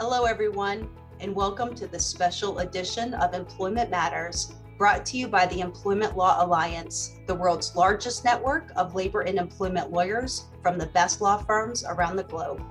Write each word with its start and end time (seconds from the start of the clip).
Hello, 0.00 0.26
everyone, 0.26 0.88
and 1.18 1.34
welcome 1.34 1.74
to 1.74 1.88
the 1.88 1.98
special 1.98 2.60
edition 2.60 3.14
of 3.14 3.34
Employment 3.34 3.90
Matters, 3.90 4.54
brought 4.78 5.04
to 5.06 5.16
you 5.16 5.26
by 5.26 5.46
the 5.46 5.58
Employment 5.58 6.16
Law 6.16 6.36
Alliance, 6.38 7.16
the 7.26 7.34
world's 7.34 7.74
largest 7.74 8.24
network 8.24 8.70
of 8.76 8.94
labor 8.94 9.22
and 9.22 9.36
employment 9.36 9.90
lawyers 9.90 10.44
from 10.62 10.78
the 10.78 10.86
best 10.86 11.20
law 11.20 11.36
firms 11.36 11.82
around 11.84 12.14
the 12.14 12.22
globe. 12.22 12.62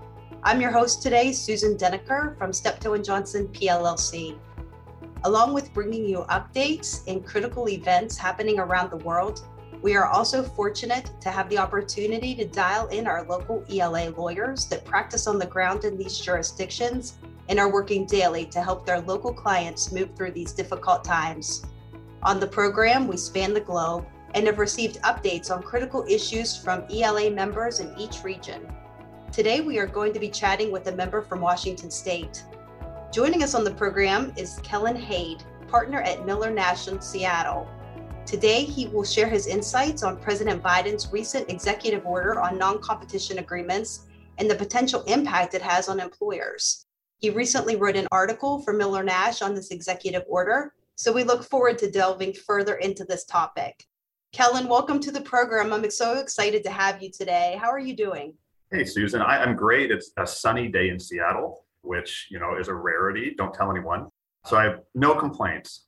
I'm 0.41 0.61
your 0.61 0.71
host 0.71 1.01
today, 1.01 1.33
Susan 1.33 1.75
Deniker 1.75 2.37
from 2.37 2.53
Steptoe 2.53 2.93
and 2.93 3.03
Johnson 3.03 3.49
PLLC. 3.49 4.37
Along 5.25 5.53
with 5.53 5.73
bringing 5.73 6.07
you 6.07 6.19
updates 6.29 7.05
and 7.09 7.25
critical 7.25 7.67
events 7.67 8.17
happening 8.17 8.57
around 8.57 8.89
the 8.89 9.03
world, 9.03 9.45
we 9.81 9.95
are 9.95 10.05
also 10.05 10.41
fortunate 10.41 11.11
to 11.21 11.29
have 11.29 11.49
the 11.49 11.57
opportunity 11.57 12.33
to 12.35 12.45
dial 12.45 12.87
in 12.87 13.05
our 13.05 13.23
local 13.23 13.63
ELA 13.71 14.09
lawyers 14.17 14.65
that 14.65 14.85
practice 14.85 15.27
on 15.27 15.37
the 15.37 15.45
ground 15.45 15.83
in 15.83 15.97
these 15.97 16.19
jurisdictions 16.19 17.17
and 17.49 17.59
are 17.59 17.71
working 17.71 18.05
daily 18.05 18.45
to 18.45 18.61
help 18.61 18.85
their 18.85 19.01
local 19.01 19.33
clients 19.33 19.91
move 19.91 20.15
through 20.15 20.31
these 20.31 20.51
difficult 20.51 21.03
times. 21.03 21.63
On 22.23 22.39
the 22.39 22.47
program, 22.47 23.07
we 23.07 23.17
span 23.17 23.53
the 23.53 23.61
globe 23.61 24.05
and 24.33 24.47
have 24.47 24.57
received 24.57 25.01
updates 25.03 25.51
on 25.51 25.61
critical 25.61 26.03
issues 26.09 26.57
from 26.57 26.83
ELA 26.91 27.29
members 27.29 27.79
in 27.79 27.95
each 27.97 28.23
region. 28.23 28.67
Today, 29.31 29.61
we 29.61 29.77
are 29.77 29.87
going 29.87 30.11
to 30.13 30.19
be 30.19 30.29
chatting 30.29 30.71
with 30.71 30.87
a 30.87 30.95
member 30.95 31.21
from 31.21 31.39
Washington 31.39 31.91
State. 31.91 32.43
Joining 33.13 33.43
us 33.43 33.53
on 33.53 33.63
the 33.63 33.71
program 33.71 34.33
is 34.35 34.59
Kellen 34.63 34.95
Hade, 34.95 35.43
partner 35.67 36.01
at 36.01 36.25
Miller 36.25 36.49
in 36.49 37.01
Seattle. 37.01 37.69
Today, 38.27 38.65
he 38.65 38.87
will 38.87 39.05
share 39.05 39.29
his 39.29 39.47
insights 39.47 40.03
on 40.03 40.17
President 40.19 40.61
Biden's 40.61 41.13
recent 41.13 41.49
executive 41.49 42.05
order 42.05 42.41
on 42.41 42.57
non 42.57 42.81
competition 42.81 43.39
agreements 43.39 44.05
and 44.37 44.51
the 44.51 44.55
potential 44.55 45.01
impact 45.03 45.53
it 45.53 45.61
has 45.61 45.87
on 45.87 46.01
employers. 46.01 46.85
He 47.19 47.29
recently 47.29 47.77
wrote 47.77 47.95
an 47.95 48.09
article 48.11 48.61
for 48.63 48.73
Miller 48.73 49.01
Nash 49.01 49.41
on 49.41 49.55
this 49.55 49.71
executive 49.71 50.23
order, 50.27 50.73
so 50.95 51.13
we 51.13 51.23
look 51.23 51.41
forward 51.41 51.77
to 51.77 51.89
delving 51.89 52.33
further 52.33 52.75
into 52.75 53.05
this 53.05 53.23
topic. 53.23 53.85
Kellen, 54.33 54.67
welcome 54.67 54.99
to 54.99 55.11
the 55.11 55.21
program. 55.21 55.71
I'm 55.71 55.89
so 55.89 56.19
excited 56.19 56.65
to 56.65 56.69
have 56.69 57.01
you 57.01 57.09
today. 57.09 57.57
How 57.57 57.69
are 57.69 57.79
you 57.79 57.95
doing? 57.95 58.33
Hey, 58.71 58.83
Susan. 58.83 59.21
I, 59.21 59.41
am 59.41 59.55
great. 59.55 59.89
It's 59.89 60.11
a 60.17 60.27
sunny 60.27 60.67
day 60.67 60.89
in 60.89 60.99
Seattle, 60.99 61.63
which 61.79 62.27
you 62.29 62.39
know 62.39 62.57
is 62.59 62.67
a 62.67 62.73
rarity. 62.73 63.35
Don't 63.37 63.53
tell 63.53 63.71
anyone. 63.71 64.09
So 64.45 64.57
I 64.57 64.65
have 64.65 64.81
no 64.95 65.15
complaints. 65.15 65.86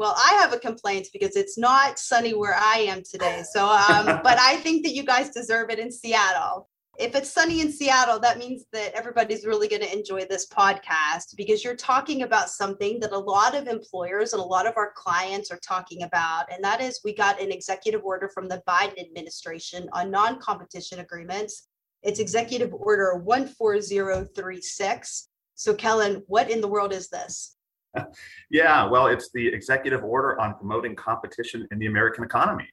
Well, 0.00 0.14
I 0.16 0.38
have 0.40 0.52
a 0.52 0.58
complaint 0.58 1.08
because 1.12 1.36
it's 1.36 1.56
not 1.56 1.98
sunny 1.98 2.34
where 2.34 2.56
I 2.56 2.86
am 2.88 3.02
today. 3.02 3.44
So, 3.52 3.66
um, 3.66 4.06
but 4.24 4.38
I 4.38 4.56
think 4.56 4.84
that 4.84 4.94
you 4.94 5.04
guys 5.04 5.30
deserve 5.30 5.70
it 5.70 5.78
in 5.78 5.92
Seattle 5.92 6.68
if 7.00 7.14
it's 7.14 7.32
sunny 7.32 7.62
in 7.62 7.72
Seattle, 7.72 8.20
that 8.20 8.38
means 8.38 8.66
that 8.74 8.92
everybody's 8.92 9.46
really 9.46 9.68
going 9.68 9.80
to 9.80 9.90
enjoy 9.90 10.26
this 10.26 10.46
podcast 10.46 11.34
because 11.34 11.64
you're 11.64 11.74
talking 11.74 12.20
about 12.22 12.50
something 12.50 13.00
that 13.00 13.12
a 13.12 13.18
lot 13.18 13.54
of 13.54 13.68
employers 13.68 14.34
and 14.34 14.42
a 14.42 14.44
lot 14.44 14.66
of 14.66 14.74
our 14.76 14.92
clients 14.94 15.50
are 15.50 15.58
talking 15.66 16.02
about. 16.02 16.52
And 16.52 16.62
that 16.62 16.82
is, 16.82 17.00
we 17.02 17.14
got 17.14 17.40
an 17.40 17.50
executive 17.50 18.02
order 18.04 18.28
from 18.28 18.48
the 18.48 18.62
Biden 18.68 19.00
administration 19.00 19.88
on 19.94 20.10
non 20.10 20.38
competition 20.40 20.98
agreements. 20.98 21.68
It's 22.02 22.20
Executive 22.20 22.74
Order 22.74 23.22
14036. 23.24 25.28
So, 25.54 25.74
Kellen, 25.74 26.22
what 26.26 26.50
in 26.50 26.60
the 26.60 26.68
world 26.68 26.92
is 26.92 27.08
this? 27.08 27.56
Yeah, 28.50 28.86
well, 28.86 29.06
it's 29.06 29.30
the 29.32 29.48
executive 29.48 30.04
order 30.04 30.40
on 30.40 30.54
promoting 30.54 30.94
competition 30.94 31.66
in 31.70 31.78
the 31.78 31.86
American 31.86 32.24
economy 32.24 32.68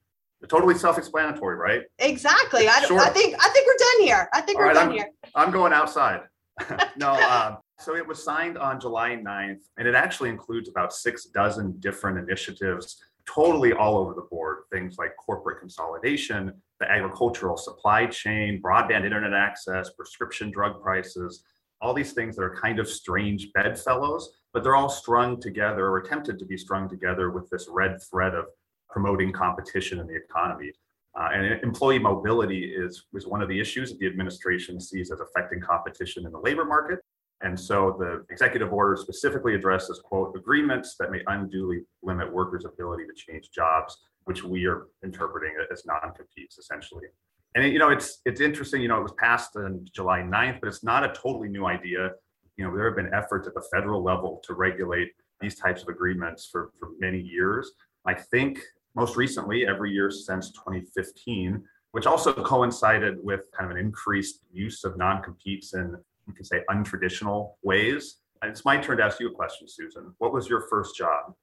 totally 0.47 0.75
self-explanatory, 0.75 1.55
right? 1.55 1.81
Exactly. 1.99 2.67
I, 2.67 2.77
I, 2.77 3.09
think 3.09 3.35
I 3.39 3.49
think 3.49 3.67
we're 3.67 3.77
done 3.77 4.01
here. 4.01 4.29
I 4.33 4.41
think 4.41 4.59
All 4.59 4.65
we're 4.65 4.67
right, 4.67 4.75
done 4.75 4.89
I'm, 4.89 4.93
here. 4.93 5.09
I'm 5.33 5.51
going 5.51 5.73
outside. 5.73 6.21
no, 6.97 7.11
uh, 7.13 7.55
so 7.79 7.95
it 7.95 8.05
was 8.05 8.23
signed 8.23 8.57
on 8.57 8.79
July 8.79 9.11
9th, 9.11 9.61
and 9.77 9.87
it 9.87 9.95
actually 9.95 10.29
includes 10.29 10.69
about 10.69 10.93
six 10.93 11.25
dozen 11.25 11.79
different 11.79 12.17
initiatives, 12.17 13.03
totally 13.27 13.73
all 13.73 13.97
over 13.97 14.13
the 14.13 14.27
board. 14.29 14.59
Things 14.71 14.97
like 14.97 15.11
corporate 15.17 15.59
consolidation, 15.59 16.53
the 16.79 16.89
agricultural 16.89 17.57
supply 17.57 18.05
chain, 18.07 18.61
broadband 18.61 19.05
internet 19.05 19.33
access, 19.33 19.91
prescription 19.91 20.51
drug 20.51 20.81
prices, 20.81 21.43
all 21.81 21.93
these 21.93 22.13
things 22.13 22.35
that 22.35 22.43
are 22.43 22.55
kind 22.55 22.79
of 22.79 22.89
strange 22.89 23.51
bedfellows, 23.53 24.31
but 24.57 24.63
they're 24.63 24.75
all 24.75 24.89
strung 24.89 25.39
together 25.39 25.85
or 25.85 25.99
attempted 25.99 26.39
to 26.39 26.43
be 26.43 26.57
strung 26.57 26.89
together 26.89 27.29
with 27.29 27.47
this 27.51 27.67
red 27.69 27.95
thread 28.09 28.33
of 28.33 28.45
promoting 28.89 29.31
competition 29.31 29.99
in 29.99 30.07
the 30.07 30.15
economy. 30.15 30.71
Uh, 31.13 31.29
and 31.31 31.61
employee 31.61 31.99
mobility 31.99 32.73
is, 32.75 33.05
is 33.13 33.27
one 33.27 33.43
of 33.43 33.49
the 33.49 33.59
issues 33.59 33.91
that 33.91 33.99
the 33.99 34.07
administration 34.07 34.81
sees 34.81 35.11
as 35.11 35.19
affecting 35.19 35.61
competition 35.61 36.25
in 36.25 36.31
the 36.31 36.39
labor 36.39 36.65
market. 36.65 36.97
And 37.41 37.59
so 37.59 37.97
the 37.99 38.25
executive 38.33 38.73
order 38.73 38.95
specifically 38.95 39.53
addresses, 39.53 40.01
quote, 40.03 40.35
agreements 40.35 40.95
that 40.99 41.11
may 41.11 41.21
unduly 41.27 41.83
limit 42.01 42.33
workers' 42.33 42.65
ability 42.65 43.03
to 43.05 43.13
change 43.13 43.51
jobs, 43.51 43.95
which 44.23 44.43
we 44.43 44.65
are 44.65 44.87
interpreting 45.03 45.53
as 45.71 45.85
non-competes 45.85 46.57
essentially. 46.57 47.05
And 47.53 47.71
you 47.71 47.77
know, 47.77 47.89
it's 47.89 48.21
it's 48.25 48.41
interesting, 48.41 48.81
you 48.81 48.87
know, 48.87 48.97
it 48.97 49.03
was 49.03 49.13
passed 49.19 49.55
on 49.55 49.85
July 49.93 50.21
9th, 50.21 50.61
but 50.61 50.67
it's 50.67 50.83
not 50.83 51.03
a 51.03 51.09
totally 51.09 51.47
new 51.47 51.67
idea. 51.67 52.13
You 52.57 52.65
know, 52.65 52.75
there 52.75 52.85
have 52.87 52.95
been 52.95 53.13
efforts 53.13 53.47
at 53.47 53.53
the 53.53 53.65
federal 53.71 54.03
level 54.03 54.41
to 54.45 54.53
regulate 54.53 55.11
these 55.39 55.55
types 55.55 55.83
of 55.83 55.89
agreements 55.89 56.47
for, 56.51 56.71
for 56.79 56.89
many 56.99 57.19
years. 57.19 57.71
I 58.05 58.15
think 58.15 58.59
most 58.95 59.15
recently 59.15 59.67
every 59.67 59.91
year 59.91 60.09
since 60.09 60.51
2015, 60.51 61.63
which 61.91 62.07
also 62.07 62.33
coincided 62.33 63.17
with 63.23 63.41
kind 63.57 63.69
of 63.69 63.77
an 63.77 63.83
increased 63.83 64.41
use 64.51 64.83
of 64.83 64.97
non-competes 64.97 65.75
in, 65.75 65.95
you 66.25 66.33
can 66.33 66.43
say, 66.43 66.63
untraditional 66.69 67.53
ways. 67.63 68.17
It's 68.43 68.65
my 68.65 68.77
turn 68.77 68.97
to 68.97 69.03
ask 69.03 69.19
you 69.19 69.29
a 69.29 69.33
question, 69.33 69.67
Susan. 69.67 70.13
What 70.17 70.33
was 70.33 70.49
your 70.49 70.61
first 70.61 70.95
job? 70.95 71.33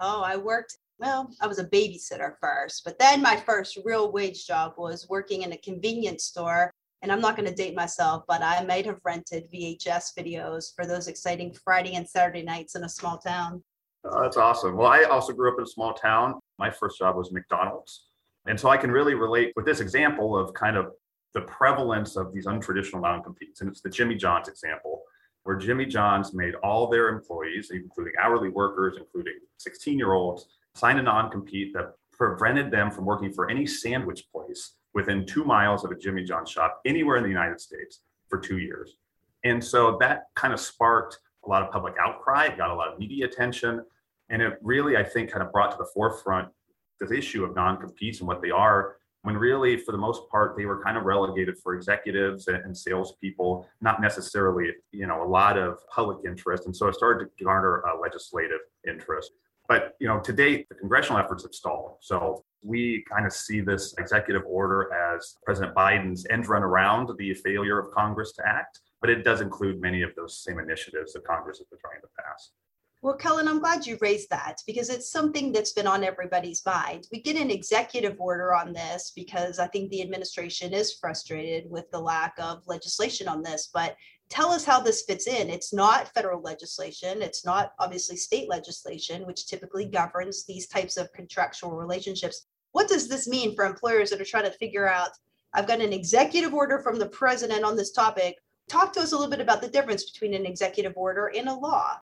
Oh, 0.00 0.22
I 0.22 0.36
worked, 0.36 0.78
well, 0.98 1.28
I 1.40 1.46
was 1.48 1.58
a 1.58 1.64
babysitter 1.64 2.34
first, 2.40 2.82
but 2.84 2.98
then 2.98 3.20
my 3.20 3.36
first 3.36 3.78
real 3.84 4.12
wage 4.12 4.46
job 4.46 4.74
was 4.78 5.08
working 5.08 5.42
in 5.42 5.52
a 5.52 5.56
convenience 5.56 6.24
store. 6.24 6.70
And 7.02 7.10
I'm 7.10 7.20
not 7.20 7.36
going 7.36 7.48
to 7.48 7.54
date 7.54 7.74
myself, 7.74 8.22
but 8.28 8.42
I 8.42 8.64
might 8.64 8.86
have 8.86 9.00
rented 9.04 9.50
VHS 9.52 10.16
videos 10.16 10.74
for 10.74 10.86
those 10.86 11.08
exciting 11.08 11.52
Friday 11.52 11.94
and 11.96 12.08
Saturday 12.08 12.42
nights 12.42 12.76
in 12.76 12.84
a 12.84 12.88
small 12.88 13.18
town. 13.18 13.62
Oh, 14.04 14.22
that's 14.22 14.36
awesome. 14.36 14.76
Well, 14.76 14.86
I 14.86 15.02
also 15.04 15.32
grew 15.32 15.50
up 15.50 15.58
in 15.58 15.64
a 15.64 15.68
small 15.68 15.94
town. 15.94 16.34
My 16.58 16.70
first 16.70 16.98
job 16.98 17.16
was 17.16 17.32
McDonald's. 17.32 18.06
And 18.46 18.58
so 18.58 18.68
I 18.68 18.76
can 18.76 18.90
really 18.90 19.14
relate 19.14 19.52
with 19.56 19.64
this 19.64 19.80
example 19.80 20.36
of 20.36 20.54
kind 20.54 20.76
of 20.76 20.92
the 21.34 21.42
prevalence 21.42 22.16
of 22.16 22.32
these 22.32 22.46
untraditional 22.46 23.02
non 23.02 23.22
competes. 23.22 23.60
And 23.60 23.70
it's 23.70 23.80
the 23.80 23.90
Jimmy 23.90 24.14
John's 24.14 24.48
example, 24.48 25.02
where 25.44 25.56
Jimmy 25.56 25.86
John's 25.86 26.34
made 26.34 26.54
all 26.56 26.88
their 26.88 27.08
employees, 27.08 27.70
including 27.72 28.12
hourly 28.20 28.48
workers, 28.48 28.96
including 28.98 29.34
16 29.58 29.98
year 29.98 30.12
olds, 30.12 30.46
sign 30.74 30.98
a 30.98 31.02
non 31.02 31.30
compete 31.30 31.72
that 31.74 31.94
prevented 32.12 32.70
them 32.70 32.90
from 32.90 33.06
working 33.06 33.32
for 33.32 33.50
any 33.50 33.66
sandwich 33.66 34.24
place 34.32 34.74
within 34.94 35.26
two 35.26 35.44
miles 35.44 35.84
of 35.84 35.90
a 35.90 35.96
Jimmy 35.96 36.24
John's 36.24 36.50
shop 36.50 36.80
anywhere 36.84 37.16
in 37.16 37.22
the 37.22 37.28
United 37.28 37.60
States 37.60 38.00
for 38.28 38.38
two 38.38 38.58
years. 38.58 38.96
And 39.44 39.62
so 39.62 39.96
that 40.00 40.26
kind 40.34 40.52
of 40.52 40.60
sparked 40.60 41.18
a 41.44 41.48
lot 41.48 41.62
of 41.62 41.70
public 41.70 41.94
outcry, 42.00 42.46
it 42.46 42.56
got 42.56 42.70
a 42.70 42.74
lot 42.74 42.92
of 42.92 42.98
media 42.98 43.26
attention. 43.26 43.84
And 44.30 44.40
it 44.40 44.58
really, 44.62 44.96
I 44.96 45.02
think, 45.02 45.30
kind 45.30 45.44
of 45.44 45.52
brought 45.52 45.72
to 45.72 45.76
the 45.76 45.88
forefront 45.92 46.48
this 47.00 47.10
issue 47.10 47.44
of 47.44 47.54
non-competes 47.54 48.20
and 48.20 48.28
what 48.28 48.40
they 48.40 48.50
are, 48.50 48.96
when 49.22 49.36
really, 49.36 49.76
for 49.76 49.92
the 49.92 49.98
most 49.98 50.28
part, 50.30 50.56
they 50.56 50.66
were 50.66 50.82
kind 50.82 50.96
of 50.96 51.04
relegated 51.04 51.58
for 51.58 51.74
executives 51.74 52.48
and, 52.48 52.58
and 52.64 52.76
salespeople, 52.76 53.68
not 53.80 54.00
necessarily, 54.00 54.70
you 54.92 55.06
know, 55.06 55.22
a 55.22 55.28
lot 55.28 55.58
of 55.58 55.78
public 55.88 56.18
interest. 56.24 56.66
And 56.66 56.74
so 56.74 56.88
it 56.88 56.94
started 56.94 57.28
to 57.36 57.44
garner 57.44 57.80
a 57.80 58.00
legislative 58.00 58.60
interest. 58.86 59.32
But 59.72 59.94
you 60.00 60.08
know, 60.08 60.20
to 60.20 60.32
date, 60.32 60.68
the 60.68 60.74
congressional 60.74 61.18
efforts 61.18 61.42
have 61.44 61.54
stalled. 61.54 61.96
So 62.00 62.44
we 62.62 63.04
kind 63.10 63.26
of 63.26 63.32
see 63.32 63.60
this 63.60 63.94
executive 63.98 64.42
order 64.46 64.92
as 64.92 65.38
President 65.44 65.74
Biden's 65.74 66.26
end 66.30 66.46
run 66.46 66.62
around 66.62 67.10
the 67.18 67.34
failure 67.34 67.78
of 67.78 67.90
Congress 67.90 68.32
to 68.34 68.42
act 68.46 68.80
but 69.02 69.10
it 69.10 69.24
does 69.24 69.42
include 69.42 69.82
many 69.82 70.00
of 70.02 70.14
those 70.14 70.42
same 70.42 70.58
initiatives 70.60 71.12
that 71.12 71.24
Congress 71.24 71.58
has 71.58 71.66
been 71.66 71.78
trying 71.80 72.00
to 72.00 72.08
pass. 72.16 72.52
Well, 73.02 73.16
Kellen, 73.16 73.48
I'm 73.48 73.58
glad 73.58 73.84
you 73.84 73.98
raised 74.00 74.30
that 74.30 74.58
because 74.64 74.88
it's 74.88 75.10
something 75.10 75.50
that's 75.50 75.72
been 75.72 75.88
on 75.88 76.04
everybody's 76.04 76.64
mind. 76.64 77.08
We 77.10 77.20
get 77.20 77.34
an 77.34 77.50
executive 77.50 78.20
order 78.20 78.54
on 78.54 78.72
this 78.72 79.12
because 79.16 79.58
I 79.58 79.66
think 79.66 79.90
the 79.90 80.02
administration 80.02 80.72
is 80.72 80.94
frustrated 80.94 81.68
with 81.68 81.90
the 81.90 81.98
lack 81.98 82.34
of 82.38 82.62
legislation 82.68 83.26
on 83.26 83.42
this. 83.42 83.70
But 83.74 83.96
tell 84.32 84.50
us 84.50 84.64
how 84.64 84.80
this 84.80 85.02
fits 85.02 85.26
in. 85.26 85.50
It's 85.50 85.74
not 85.74 86.08
federal 86.14 86.40
legislation, 86.40 87.20
it's 87.20 87.44
not 87.44 87.72
obviously 87.78 88.16
state 88.16 88.48
legislation, 88.48 89.26
which 89.26 89.46
typically 89.46 89.84
mm-hmm. 89.84 90.04
governs 90.04 90.46
these 90.46 90.66
types 90.66 90.96
of 90.96 91.12
contractual 91.12 91.72
relationships. 91.72 92.46
What 92.72 92.88
does 92.88 93.08
this 93.08 93.28
mean 93.28 93.54
for 93.54 93.66
employers 93.66 94.08
that 94.10 94.20
are 94.20 94.24
trying 94.24 94.50
to 94.50 94.58
figure 94.58 94.88
out? 94.88 95.10
I've 95.52 95.66
got 95.66 95.82
an 95.82 95.92
executive 95.92 96.54
order 96.54 96.78
from 96.78 96.98
the 96.98 97.08
president 97.08 97.62
on 97.62 97.76
this 97.76 97.92
topic 97.92 98.36
talk 98.68 98.92
to 98.94 99.00
us 99.00 99.12
a 99.12 99.16
little 99.16 99.30
bit 99.30 99.40
about 99.40 99.60
the 99.60 99.68
difference 99.68 100.10
between 100.10 100.32
an 100.34 100.46
executive 100.46 100.94
order 100.96 101.30
and 101.36 101.48
a 101.48 101.52
law. 101.52 101.98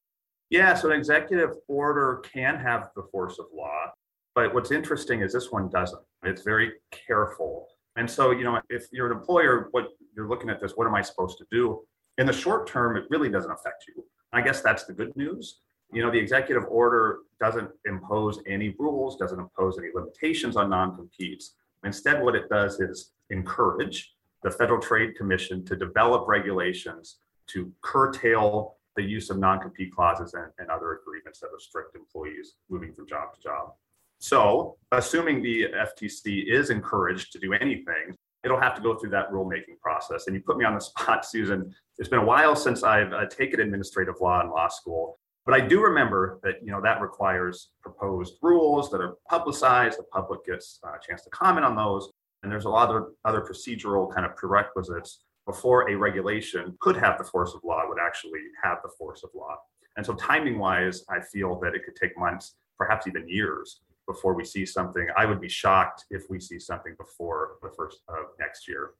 Yeah, 0.50 0.74
so 0.74 0.90
an 0.90 0.96
executive 0.96 1.50
order 1.66 2.22
can 2.32 2.56
have 2.56 2.90
the 2.94 3.02
force 3.10 3.38
of 3.38 3.46
law, 3.52 3.86
but 4.34 4.54
what's 4.54 4.70
interesting 4.70 5.22
is 5.22 5.32
this 5.32 5.50
one 5.50 5.68
doesn't. 5.68 6.02
It's 6.24 6.42
very 6.42 6.72
careful. 6.92 7.66
And 7.96 8.08
so, 8.08 8.30
you 8.30 8.44
know, 8.44 8.60
if 8.68 8.86
you're 8.92 9.10
an 9.10 9.16
employer, 9.16 9.68
what 9.72 9.88
you're 10.14 10.28
looking 10.28 10.50
at 10.50 10.60
this, 10.60 10.72
what 10.76 10.86
am 10.86 10.94
I 10.94 11.02
supposed 11.02 11.38
to 11.38 11.46
do? 11.50 11.80
In 12.20 12.26
the 12.26 12.34
short 12.34 12.66
term, 12.66 12.98
it 12.98 13.04
really 13.08 13.30
doesn't 13.30 13.50
affect 13.50 13.86
you. 13.88 14.04
I 14.34 14.42
guess 14.42 14.60
that's 14.60 14.84
the 14.84 14.92
good 14.92 15.16
news. 15.16 15.60
You 15.90 16.02
know, 16.02 16.10
the 16.10 16.18
executive 16.18 16.64
order 16.68 17.20
doesn't 17.40 17.70
impose 17.86 18.42
any 18.46 18.76
rules, 18.78 19.16
doesn't 19.16 19.40
impose 19.40 19.78
any 19.78 19.88
limitations 19.94 20.54
on 20.54 20.68
non 20.68 20.94
competes. 20.94 21.54
Instead, 21.82 22.22
what 22.22 22.36
it 22.36 22.46
does 22.50 22.78
is 22.78 23.12
encourage 23.30 24.12
the 24.42 24.50
Federal 24.50 24.78
Trade 24.78 25.16
Commission 25.16 25.64
to 25.64 25.74
develop 25.74 26.28
regulations 26.28 27.20
to 27.46 27.72
curtail 27.80 28.76
the 28.96 29.02
use 29.02 29.30
of 29.30 29.38
non-compete 29.38 29.94
clauses 29.94 30.34
and, 30.34 30.52
and, 30.58 30.68
other 30.68 31.00
agreements 31.00 31.40
that 31.40 31.48
restrict 31.54 31.96
employees 31.96 32.56
moving 32.68 32.92
from 32.92 33.06
job 33.06 33.32
to 33.32 33.40
job. 33.40 33.72
So, 34.18 34.76
assuming 34.92 35.42
the 35.42 35.68
FTC 35.68 36.52
is 36.52 36.68
encouraged 36.68 37.32
to 37.32 37.38
do 37.38 37.54
anything, 37.54 38.16
it'll 38.44 38.60
have 38.60 38.74
to 38.74 38.82
go 38.82 38.96
through 38.96 39.10
that 39.10 39.30
rulemaking 39.30 39.78
process. 39.82 40.26
And 40.26 40.34
you 40.34 40.42
put 40.42 40.56
me 40.56 40.64
on 40.64 40.74
the 40.74 40.80
spot, 40.80 41.24
Susan. 41.24 41.74
It's 41.98 42.08
been 42.08 42.20
a 42.20 42.24
while 42.24 42.56
since 42.56 42.82
I've 42.82 43.12
uh, 43.12 43.26
taken 43.26 43.60
administrative 43.60 44.14
law 44.20 44.40
in 44.42 44.50
law 44.50 44.68
school, 44.68 45.18
but 45.44 45.54
I 45.54 45.60
do 45.60 45.82
remember 45.82 46.40
that 46.42 46.56
you 46.62 46.70
know 46.70 46.80
that 46.82 47.00
requires 47.00 47.70
proposed 47.82 48.34
rules 48.42 48.90
that 48.90 49.00
are 49.00 49.16
publicized. 49.28 49.98
The 49.98 50.04
public 50.04 50.44
gets 50.44 50.80
a 50.84 51.06
chance 51.06 51.22
to 51.22 51.30
comment 51.30 51.64
on 51.66 51.76
those, 51.76 52.10
and 52.42 52.50
there's 52.52 52.66
a 52.66 52.70
lot 52.70 52.94
of 52.94 53.08
other 53.24 53.40
procedural 53.40 54.12
kind 54.12 54.26
of 54.26 54.36
prerequisites 54.36 55.24
before 55.46 55.90
a 55.90 55.96
regulation 55.96 56.76
could 56.80 56.96
have 56.96 57.18
the 57.18 57.24
force 57.24 57.54
of 57.54 57.60
law 57.64 57.82
would 57.88 57.98
actually 58.00 58.40
have 58.62 58.78
the 58.82 58.90
force 58.98 59.22
of 59.24 59.30
law. 59.34 59.56
And 59.96 60.06
so, 60.06 60.14
timing 60.14 60.58
wise, 60.58 61.04
I 61.10 61.20
feel 61.32 61.58
that 61.60 61.74
it 61.74 61.84
could 61.84 61.96
take 61.96 62.16
months, 62.18 62.54
perhaps 62.78 63.06
even 63.06 63.28
years, 63.28 63.80
before 64.10 64.34
we 64.34 64.44
see 64.44 64.66
something. 64.66 65.06
I 65.16 65.24
would 65.24 65.40
be 65.40 65.48
shocked 65.48 66.04
if 66.10 66.24
we 66.28 66.40
see 66.40 66.58
something 66.58 66.94
before 66.98 67.58
the 67.62 67.70
first 67.76 67.98
of 68.08 68.26
next 68.38 68.66
year. 68.66 68.90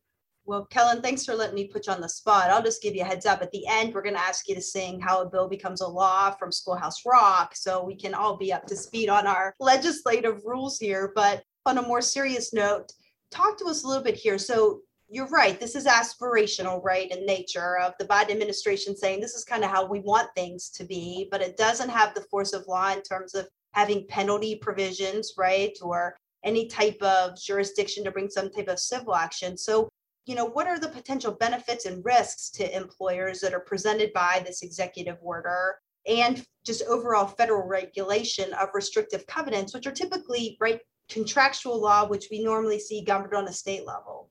Well, 0.46 0.66
Kellen, 0.70 1.02
thanks 1.02 1.24
for 1.24 1.34
letting 1.34 1.54
me 1.54 1.66
put 1.66 1.86
you 1.86 1.92
on 1.92 2.00
the 2.00 2.08
spot. 2.08 2.50
I'll 2.50 2.62
just 2.62 2.82
give 2.82 2.94
you 2.94 3.02
a 3.02 3.04
heads 3.04 3.26
up. 3.26 3.42
At 3.42 3.52
the 3.52 3.66
end, 3.68 3.92
we're 3.92 4.02
going 4.02 4.14
to 4.14 4.20
ask 4.20 4.48
you 4.48 4.54
to 4.54 4.62
sing 4.62 5.00
How 5.00 5.22
a 5.22 5.28
Bill 5.28 5.48
Becomes 5.48 5.80
a 5.80 5.86
Law 5.86 6.30
from 6.32 6.50
Schoolhouse 6.50 7.04
Rock 7.04 7.54
so 7.54 7.84
we 7.84 7.94
can 7.94 8.14
all 8.14 8.36
be 8.36 8.52
up 8.52 8.66
to 8.66 8.76
speed 8.76 9.08
on 9.08 9.26
our 9.26 9.54
legislative 9.60 10.42
rules 10.44 10.78
here. 10.78 11.12
But 11.14 11.42
on 11.66 11.78
a 11.78 11.82
more 11.82 12.00
serious 12.00 12.54
note, 12.54 12.92
talk 13.30 13.58
to 13.58 13.66
us 13.66 13.84
a 13.84 13.86
little 13.86 14.02
bit 14.02 14.16
here. 14.16 14.38
So, 14.38 14.80
you're 15.12 15.26
right. 15.26 15.58
This 15.58 15.74
is 15.74 15.86
aspirational, 15.86 16.80
right, 16.84 17.10
in 17.10 17.26
nature 17.26 17.78
of 17.78 17.94
the 17.98 18.04
Biden 18.04 18.30
administration 18.30 18.96
saying 18.96 19.20
this 19.20 19.34
is 19.34 19.42
kind 19.42 19.64
of 19.64 19.70
how 19.70 19.84
we 19.84 19.98
want 19.98 20.28
things 20.36 20.70
to 20.70 20.84
be, 20.84 21.26
but 21.32 21.42
it 21.42 21.56
doesn't 21.56 21.88
have 21.88 22.14
the 22.14 22.24
force 22.30 22.52
of 22.52 22.68
law 22.68 22.92
in 22.92 23.02
terms 23.02 23.34
of 23.34 23.48
having 23.72 24.06
penalty 24.08 24.56
provisions, 24.56 25.32
right, 25.36 25.76
or 25.82 26.16
any 26.44 26.66
type 26.66 27.00
of 27.02 27.38
jurisdiction 27.40 28.04
to 28.04 28.10
bring 28.10 28.28
some 28.30 28.50
type 28.50 28.68
of 28.68 28.78
civil 28.78 29.14
action. 29.14 29.56
So, 29.56 29.88
you 30.26 30.34
know, 30.34 30.46
what 30.46 30.66
are 30.66 30.78
the 30.78 30.88
potential 30.88 31.32
benefits 31.32 31.86
and 31.86 32.04
risks 32.04 32.50
to 32.50 32.76
employers 32.76 33.40
that 33.40 33.54
are 33.54 33.60
presented 33.60 34.12
by 34.12 34.42
this 34.44 34.62
executive 34.62 35.18
order 35.22 35.76
and 36.06 36.44
just 36.64 36.82
overall 36.84 37.26
federal 37.26 37.66
regulation 37.66 38.52
of 38.54 38.68
restrictive 38.74 39.26
covenants, 39.26 39.74
which 39.74 39.86
are 39.86 39.92
typically, 39.92 40.56
right, 40.60 40.80
contractual 41.08 41.80
law, 41.80 42.06
which 42.06 42.28
we 42.30 42.42
normally 42.42 42.78
see 42.78 43.04
governed 43.04 43.34
on 43.34 43.48
a 43.48 43.52
state 43.52 43.86
level? 43.86 44.30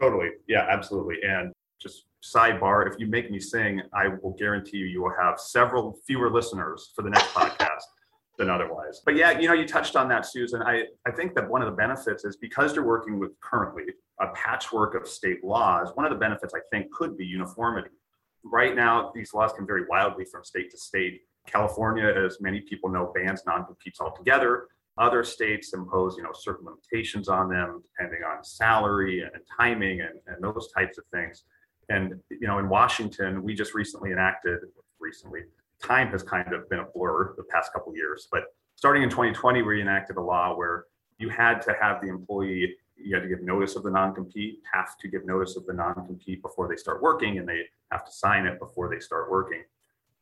Totally. 0.00 0.30
Yeah, 0.46 0.66
absolutely. 0.68 1.16
And 1.26 1.52
just 1.80 2.04
sidebar, 2.22 2.90
if 2.90 2.98
you 2.98 3.06
make 3.06 3.30
me 3.30 3.38
sing, 3.38 3.80
I 3.94 4.08
will 4.08 4.34
guarantee 4.38 4.78
you 4.78 4.86
you 4.86 5.02
will 5.02 5.14
have 5.18 5.38
several 5.38 5.98
fewer 6.06 6.30
listeners 6.30 6.92
for 6.94 7.02
the 7.02 7.10
next 7.10 7.26
podcast 7.34 7.84
than 8.38 8.50
otherwise. 8.50 9.02
But 9.04 9.16
yeah, 9.16 9.38
you 9.38 9.48
know, 9.48 9.54
you 9.54 9.66
touched 9.66 9.96
on 9.96 10.08
that, 10.08 10.26
Susan. 10.26 10.62
I, 10.62 10.84
I 11.06 11.10
think 11.10 11.34
that 11.34 11.48
one 11.48 11.62
of 11.62 11.66
the 11.70 11.76
benefits 11.76 12.24
is 12.24 12.36
because 12.36 12.74
you're 12.74 12.86
working 12.86 13.18
with 13.18 13.38
currently 13.40 13.84
a 14.20 14.28
patchwork 14.28 14.94
of 14.94 15.08
state 15.08 15.42
laws, 15.44 15.90
one 15.94 16.06
of 16.06 16.12
the 16.12 16.18
benefits 16.18 16.54
I 16.54 16.60
think 16.70 16.90
could 16.92 17.16
be 17.16 17.24
uniformity. 17.24 17.90
Right 18.44 18.76
now, 18.76 19.10
these 19.14 19.32
laws 19.34 19.52
can 19.52 19.66
vary 19.66 19.84
wildly 19.88 20.24
from 20.24 20.44
state 20.44 20.70
to 20.70 20.78
state. 20.78 21.22
California, 21.46 22.06
as 22.06 22.40
many 22.40 22.60
people 22.60 22.90
know, 22.90 23.12
bans 23.14 23.42
non-competes 23.46 24.00
altogether. 24.00 24.68
Other 24.98 25.24
states 25.24 25.74
impose, 25.74 26.16
you 26.16 26.22
know, 26.22 26.32
certain 26.32 26.66
limitations 26.66 27.28
on 27.28 27.50
them 27.50 27.82
depending 27.82 28.22
on 28.22 28.42
salary 28.42 29.20
and 29.20 29.42
timing 29.58 30.00
and, 30.00 30.18
and 30.26 30.42
those 30.42 30.70
types 30.72 30.98
of 30.98 31.04
things. 31.12 31.44
And 31.88 32.18
you 32.30 32.46
know, 32.46 32.58
in 32.58 32.68
Washington, 32.68 33.42
we 33.42 33.54
just 33.54 33.74
recently 33.74 34.12
enacted 34.12 34.60
recently. 34.98 35.42
Time 35.82 36.08
has 36.08 36.22
kind 36.22 36.52
of 36.52 36.68
been 36.68 36.80
a 36.80 36.86
blur 36.94 37.34
the 37.36 37.44
past 37.44 37.72
couple 37.72 37.94
years, 37.94 38.28
but 38.30 38.44
starting 38.74 39.02
in 39.02 39.10
2020, 39.10 39.62
we 39.62 39.80
enacted 39.80 40.16
a 40.16 40.20
law 40.20 40.56
where 40.56 40.86
you 41.18 41.28
had 41.28 41.60
to 41.62 41.74
have 41.80 42.00
the 42.00 42.08
employee 42.08 42.74
you 42.98 43.14
had 43.14 43.22
to 43.22 43.28
give 43.28 43.42
notice 43.42 43.76
of 43.76 43.82
the 43.82 43.90
non-compete, 43.90 44.60
have 44.72 44.96
to 44.98 45.08
give 45.08 45.26
notice 45.26 45.54
of 45.56 45.66
the 45.66 45.72
non-compete 45.72 46.40
before 46.40 46.66
they 46.66 46.76
start 46.76 47.02
working, 47.02 47.38
and 47.38 47.46
they 47.46 47.60
have 47.90 48.06
to 48.06 48.10
sign 48.10 48.46
it 48.46 48.58
before 48.58 48.88
they 48.88 48.98
start 48.98 49.30
working 49.30 49.62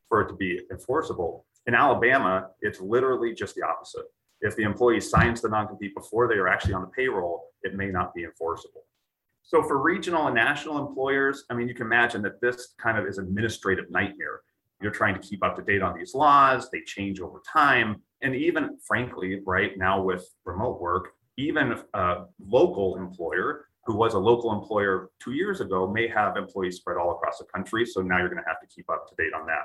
for 0.08 0.22
it 0.22 0.28
to 0.28 0.34
be 0.34 0.60
enforceable. 0.72 1.46
In 1.66 1.74
Alabama, 1.74 2.48
it's 2.62 2.80
literally 2.80 3.32
just 3.32 3.54
the 3.54 3.62
opposite 3.62 4.06
if 4.44 4.54
the 4.56 4.62
employee 4.62 5.00
signs 5.00 5.40
the 5.40 5.48
non-compete 5.48 5.94
before 5.94 6.28
they 6.28 6.34
are 6.34 6.48
actually 6.48 6.74
on 6.74 6.82
the 6.82 6.88
payroll, 6.88 7.48
it 7.62 7.74
may 7.74 7.88
not 7.88 8.14
be 8.14 8.24
enforceable. 8.24 8.82
So 9.42 9.62
for 9.62 9.78
regional 9.78 10.26
and 10.26 10.34
national 10.34 10.86
employers, 10.86 11.44
I 11.50 11.54
mean, 11.54 11.66
you 11.66 11.74
can 11.74 11.86
imagine 11.86 12.20
that 12.22 12.40
this 12.42 12.74
kind 12.78 12.98
of 12.98 13.06
is 13.06 13.16
administrative 13.16 13.90
nightmare. 13.90 14.40
You're 14.82 14.92
trying 14.92 15.14
to 15.14 15.20
keep 15.20 15.44
up 15.44 15.56
to 15.56 15.62
date 15.62 15.82
on 15.82 15.96
these 15.96 16.14
laws, 16.14 16.68
they 16.70 16.80
change 16.82 17.20
over 17.20 17.40
time. 17.50 18.02
And 18.22 18.34
even 18.34 18.78
frankly, 18.86 19.40
right 19.46 19.76
now 19.76 20.02
with 20.02 20.26
remote 20.44 20.80
work, 20.80 21.12
even 21.36 21.80
a 21.94 22.24
local 22.38 22.96
employer 22.96 23.66
who 23.86 23.96
was 23.96 24.14
a 24.14 24.18
local 24.18 24.52
employer 24.52 25.10
two 25.22 25.32
years 25.32 25.60
ago 25.60 25.86
may 25.86 26.08
have 26.08 26.36
employees 26.36 26.76
spread 26.76 26.96
all 26.96 27.12
across 27.12 27.38
the 27.38 27.44
country. 27.44 27.84
So 27.84 28.00
now 28.00 28.18
you're 28.18 28.28
going 28.28 28.42
to 28.42 28.48
have 28.48 28.60
to 28.60 28.66
keep 28.66 28.88
up 28.90 29.06
to 29.08 29.14
date 29.16 29.34
on 29.34 29.46
that. 29.46 29.64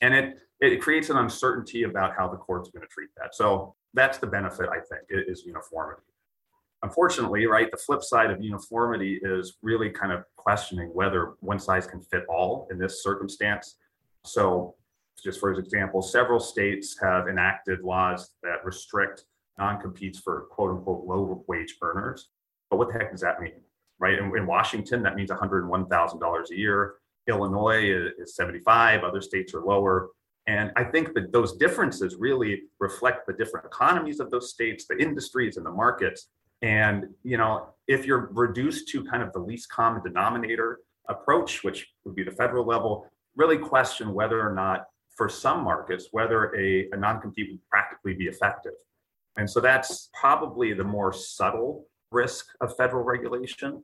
And 0.00 0.14
it, 0.14 0.38
it 0.60 0.80
creates 0.80 1.10
an 1.10 1.16
uncertainty 1.16 1.82
about 1.82 2.14
how 2.16 2.28
the 2.28 2.36
court's 2.36 2.70
going 2.70 2.82
to 2.82 2.88
treat 2.88 3.08
that. 3.16 3.34
So 3.34 3.74
that's 3.94 4.18
the 4.18 4.28
benefit, 4.28 4.68
I 4.68 4.76
think, 4.76 5.02
is 5.08 5.44
uniformity. 5.44 6.02
Unfortunately, 6.84 7.46
right, 7.46 7.68
the 7.70 7.76
flip 7.76 8.02
side 8.04 8.30
of 8.30 8.40
uniformity 8.40 9.18
is 9.22 9.56
really 9.62 9.90
kind 9.90 10.12
of 10.12 10.22
questioning 10.36 10.90
whether 10.94 11.34
one 11.40 11.58
size 11.58 11.88
can 11.88 12.00
fit 12.00 12.24
all 12.28 12.68
in 12.70 12.78
this 12.78 13.02
circumstance. 13.02 13.76
So, 14.24 14.74
just 15.22 15.40
for 15.40 15.52
example, 15.52 16.02
several 16.02 16.40
states 16.40 16.96
have 17.00 17.28
enacted 17.28 17.82
laws 17.82 18.30
that 18.42 18.64
restrict 18.64 19.24
non 19.58 19.80
competes 19.80 20.18
for 20.18 20.46
quote 20.50 20.70
unquote 20.70 21.04
low 21.04 21.44
wage 21.48 21.76
earners. 21.82 22.28
But 22.70 22.76
what 22.76 22.88
the 22.88 22.98
heck 22.98 23.10
does 23.10 23.20
that 23.22 23.40
mean? 23.40 23.60
Right? 23.98 24.18
In, 24.18 24.36
in 24.36 24.46
Washington, 24.46 25.02
that 25.02 25.16
means 25.16 25.30
$101,000 25.30 26.50
a 26.50 26.56
year. 26.56 26.94
Illinois 27.26 27.84
is, 27.90 28.12
is 28.18 28.36
75, 28.36 29.02
other 29.02 29.20
states 29.20 29.54
are 29.54 29.62
lower. 29.62 30.08
And 30.46 30.72
I 30.76 30.84
think 30.84 31.12
that 31.12 31.30
those 31.30 31.56
differences 31.58 32.16
really 32.16 32.62
reflect 32.80 33.26
the 33.26 33.34
different 33.34 33.66
economies 33.66 34.18
of 34.18 34.30
those 34.30 34.50
states, 34.50 34.86
the 34.86 34.96
industries 34.96 35.58
and 35.58 35.66
the 35.66 35.70
markets. 35.70 36.28
And, 36.62 37.06
you 37.22 37.36
know, 37.36 37.68
if 37.86 38.06
you're 38.06 38.30
reduced 38.32 38.88
to 38.88 39.04
kind 39.04 39.22
of 39.22 39.32
the 39.32 39.40
least 39.40 39.68
common 39.68 40.02
denominator 40.02 40.80
approach, 41.08 41.62
which 41.64 41.86
would 42.04 42.14
be 42.14 42.24
the 42.24 42.30
federal 42.30 42.64
level, 42.64 43.10
really 43.38 43.56
question 43.56 44.12
whether 44.12 44.46
or 44.46 44.52
not 44.52 44.86
for 45.16 45.28
some 45.28 45.64
markets, 45.64 46.08
whether 46.10 46.54
a, 46.54 46.88
a 46.92 46.96
non-compete 46.96 47.50
would 47.50 47.66
practically 47.70 48.12
be 48.12 48.24
effective. 48.24 48.74
And 49.36 49.48
so 49.48 49.60
that's 49.60 50.10
probably 50.12 50.74
the 50.74 50.84
more 50.84 51.12
subtle 51.12 51.86
risk 52.10 52.46
of 52.60 52.76
federal 52.76 53.04
regulation. 53.04 53.82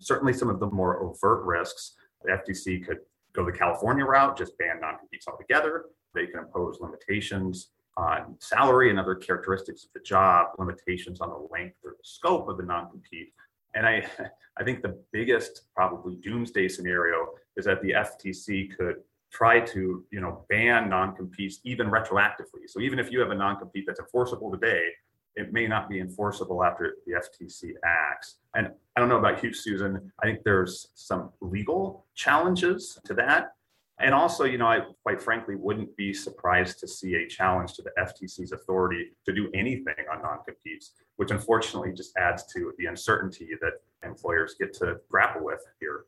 Certainly 0.00 0.34
some 0.34 0.50
of 0.50 0.60
the 0.60 0.66
more 0.66 1.00
overt 1.00 1.44
risks, 1.46 1.94
the 2.24 2.32
FTC 2.32 2.84
could 2.86 2.98
go 3.32 3.44
the 3.44 3.52
California 3.52 4.04
route, 4.04 4.36
just 4.36 4.58
ban 4.58 4.80
non-competes 4.80 5.28
altogether. 5.28 5.86
They 6.14 6.26
can 6.26 6.40
impose 6.40 6.78
limitations 6.80 7.70
on 7.96 8.36
salary 8.40 8.90
and 8.90 8.98
other 8.98 9.14
characteristics 9.14 9.84
of 9.84 9.90
the 9.94 10.00
job, 10.00 10.48
limitations 10.58 11.20
on 11.20 11.30
the 11.30 11.48
length 11.50 11.76
or 11.84 11.92
the 11.92 12.04
scope 12.04 12.48
of 12.48 12.56
the 12.56 12.64
non-compete. 12.64 13.32
And 13.76 13.86
I, 13.86 14.04
I 14.58 14.64
think 14.64 14.82
the 14.82 14.98
biggest 15.12 15.62
probably 15.74 16.16
doomsday 16.16 16.68
scenario 16.68 17.28
is 17.56 17.64
that 17.66 17.80
the 17.82 17.90
FTC 17.90 18.76
could 18.76 18.96
try 19.32 19.60
to, 19.60 20.04
you 20.10 20.20
know, 20.20 20.44
ban 20.48 20.88
non-competes 20.88 21.60
even 21.64 21.88
retroactively. 21.88 22.66
So 22.66 22.80
even 22.80 22.98
if 22.98 23.12
you 23.12 23.20
have 23.20 23.30
a 23.30 23.34
non-compete 23.34 23.84
that's 23.86 24.00
enforceable 24.00 24.50
today, 24.50 24.88
it 25.34 25.52
may 25.52 25.66
not 25.66 25.88
be 25.88 26.00
enforceable 26.00 26.64
after 26.64 26.94
the 27.06 27.12
FTC 27.12 27.72
acts. 27.84 28.36
And 28.54 28.70
I 28.96 29.00
don't 29.00 29.10
know 29.10 29.18
about 29.18 29.42
you, 29.42 29.52
Susan. 29.52 30.10
I 30.22 30.26
think 30.26 30.42
there's 30.44 30.88
some 30.94 31.30
legal 31.42 32.06
challenges 32.14 32.98
to 33.04 33.12
that. 33.14 33.55
And 33.98 34.14
also, 34.14 34.44
you 34.44 34.58
know, 34.58 34.66
I 34.66 34.80
quite 35.02 35.22
frankly 35.22 35.54
wouldn't 35.54 35.96
be 35.96 36.12
surprised 36.12 36.78
to 36.80 36.88
see 36.88 37.14
a 37.14 37.26
challenge 37.26 37.74
to 37.74 37.82
the 37.82 37.92
FTC's 37.98 38.52
authority 38.52 39.12
to 39.24 39.34
do 39.34 39.50
anything 39.54 39.94
on 40.12 40.20
non 40.22 40.38
competes, 40.46 40.92
which 41.16 41.30
unfortunately 41.30 41.92
just 41.92 42.16
adds 42.18 42.44
to 42.52 42.72
the 42.78 42.86
uncertainty 42.86 43.50
that 43.60 43.80
employers 44.06 44.54
get 44.58 44.74
to 44.74 45.00
grapple 45.08 45.44
with 45.44 45.64
here. 45.80 46.04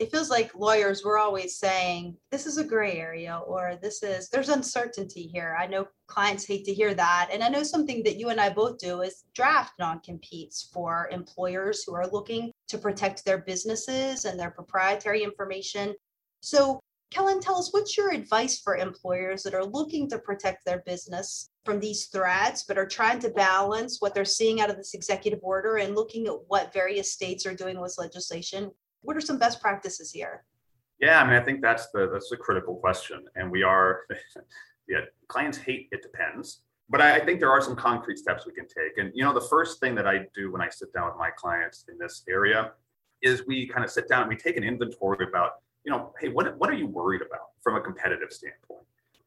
It 0.00 0.10
feels 0.10 0.28
like 0.28 0.54
lawyers 0.56 1.04
were 1.04 1.18
always 1.18 1.56
saying, 1.56 2.16
this 2.30 2.46
is 2.46 2.58
a 2.58 2.64
gray 2.64 2.98
area, 2.98 3.40
or 3.46 3.78
this 3.80 4.02
is, 4.02 4.28
there's 4.28 4.48
uncertainty 4.48 5.22
here. 5.22 5.56
I 5.58 5.68
know 5.68 5.86
clients 6.08 6.44
hate 6.44 6.64
to 6.64 6.74
hear 6.74 6.94
that. 6.94 7.30
And 7.32 7.44
I 7.44 7.48
know 7.48 7.62
something 7.62 8.02
that 8.02 8.16
you 8.16 8.28
and 8.30 8.40
I 8.40 8.50
both 8.50 8.78
do 8.78 9.02
is 9.02 9.24
draft 9.34 9.74
non 9.78 10.00
competes 10.00 10.68
for 10.72 11.08
employers 11.12 11.84
who 11.84 11.94
are 11.94 12.08
looking 12.08 12.52
to 12.68 12.78
protect 12.78 13.24
their 13.24 13.38
businesses 13.38 14.24
and 14.24 14.38
their 14.38 14.50
proprietary 14.50 15.22
information 15.22 15.94
So, 16.40 16.80
Kellen, 17.10 17.40
tell 17.40 17.56
us 17.56 17.72
what's 17.72 17.96
your 17.96 18.12
advice 18.12 18.58
for 18.58 18.76
employers 18.76 19.42
that 19.44 19.54
are 19.54 19.64
looking 19.64 20.08
to 20.10 20.18
protect 20.18 20.64
their 20.64 20.82
business 20.84 21.50
from 21.64 21.78
these 21.78 22.06
threats, 22.06 22.64
but 22.64 22.78
are 22.78 22.86
trying 22.86 23.20
to 23.20 23.30
balance 23.30 24.00
what 24.00 24.14
they're 24.14 24.24
seeing 24.24 24.60
out 24.60 24.70
of 24.70 24.76
this 24.76 24.94
executive 24.94 25.40
order 25.42 25.76
and 25.76 25.94
looking 25.94 26.26
at 26.26 26.34
what 26.48 26.72
various 26.72 27.12
states 27.12 27.46
are 27.46 27.54
doing 27.54 27.80
with 27.80 27.96
legislation? 27.98 28.70
What 29.02 29.16
are 29.16 29.20
some 29.20 29.38
best 29.38 29.60
practices 29.60 30.10
here? 30.10 30.44
Yeah, 31.00 31.20
I 31.20 31.24
mean, 31.24 31.34
I 31.34 31.44
think 31.44 31.60
that's 31.60 31.90
the 31.90 32.08
that's 32.12 32.30
the 32.30 32.36
critical 32.36 32.76
question, 32.76 33.24
and 33.34 33.50
we 33.50 33.62
are, 33.62 34.00
yeah, 34.88 35.00
clients 35.28 35.58
hate 35.58 35.88
it 35.90 36.02
depends, 36.02 36.62
but 36.88 37.00
I, 37.00 37.16
I 37.16 37.24
think 37.24 37.40
there 37.40 37.50
are 37.50 37.60
some 37.60 37.76
concrete 37.76 38.18
steps 38.18 38.46
we 38.46 38.52
can 38.52 38.66
take. 38.66 38.98
And 38.98 39.10
you 39.14 39.24
know, 39.24 39.32
the 39.32 39.46
first 39.48 39.80
thing 39.80 39.94
that 39.96 40.06
I 40.06 40.26
do 40.34 40.52
when 40.52 40.60
I 40.60 40.68
sit 40.68 40.92
down 40.92 41.06
with 41.06 41.16
my 41.18 41.30
clients 41.30 41.84
in 41.90 41.98
this 41.98 42.24
area 42.28 42.72
is 43.22 43.46
we 43.46 43.66
kind 43.66 43.84
of 43.84 43.90
sit 43.90 44.08
down 44.08 44.22
and 44.22 44.28
we 44.28 44.36
take 44.36 44.56
an 44.56 44.64
inventory 44.64 45.26
about, 45.26 45.52
you 45.84 45.92
know, 45.92 46.12
hey, 46.20 46.28
what 46.28 46.56
what 46.58 46.70
are 46.70 46.74
you 46.74 46.86
worried 46.86 47.22
about 47.22 47.50
from 47.62 47.76
a 47.76 47.80
competitive 47.80 48.32
standpoint? 48.32 48.84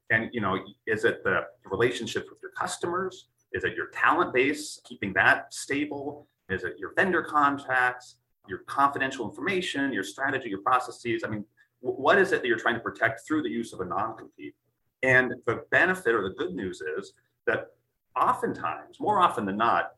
And 0.10 0.30
you 0.34 0.42
know, 0.42 0.58
is 0.86 1.06
it 1.06 1.24
the 1.24 1.42
relationships 1.66 2.28
with 2.30 2.40
your 2.42 2.52
customers? 2.52 3.28
Is 3.54 3.64
it 3.64 3.76
your 3.76 3.88
talent 3.88 4.34
base, 4.34 4.82
keeping 4.84 5.14
that 5.14 5.54
stable? 5.54 6.28
Is 6.50 6.64
it 6.64 6.76
your 6.78 6.94
vendor 6.96 7.22
contracts, 7.22 8.18
your 8.48 8.60
confidential 8.60 9.28
information, 9.28 9.94
your 9.94 10.04
strategy, 10.04 10.50
your 10.50 10.62
processes? 10.62 11.24
I 11.26 11.30
mean, 11.30 11.46
what 11.82 12.18
is 12.18 12.32
it 12.32 12.42
that 12.42 12.48
you're 12.48 12.60
trying 12.60 12.76
to 12.76 12.82
protect 12.82 13.28
through 13.28 13.44
the 13.44 13.50
use 13.50 13.74
of 13.74 13.82
a 13.82 13.86
non-compete? 13.86 14.56
And 15.04 15.34
the 15.46 15.64
benefit 15.72 16.16
or 16.16 16.24
the 16.24 16.36
good 16.36 16.56
news 16.56 16.82
is 16.98 17.14
that 17.46 17.68
oftentimes, 18.20 19.00
more 19.00 19.20
often 19.20 19.46
than 19.46 19.58
not, 19.58 19.92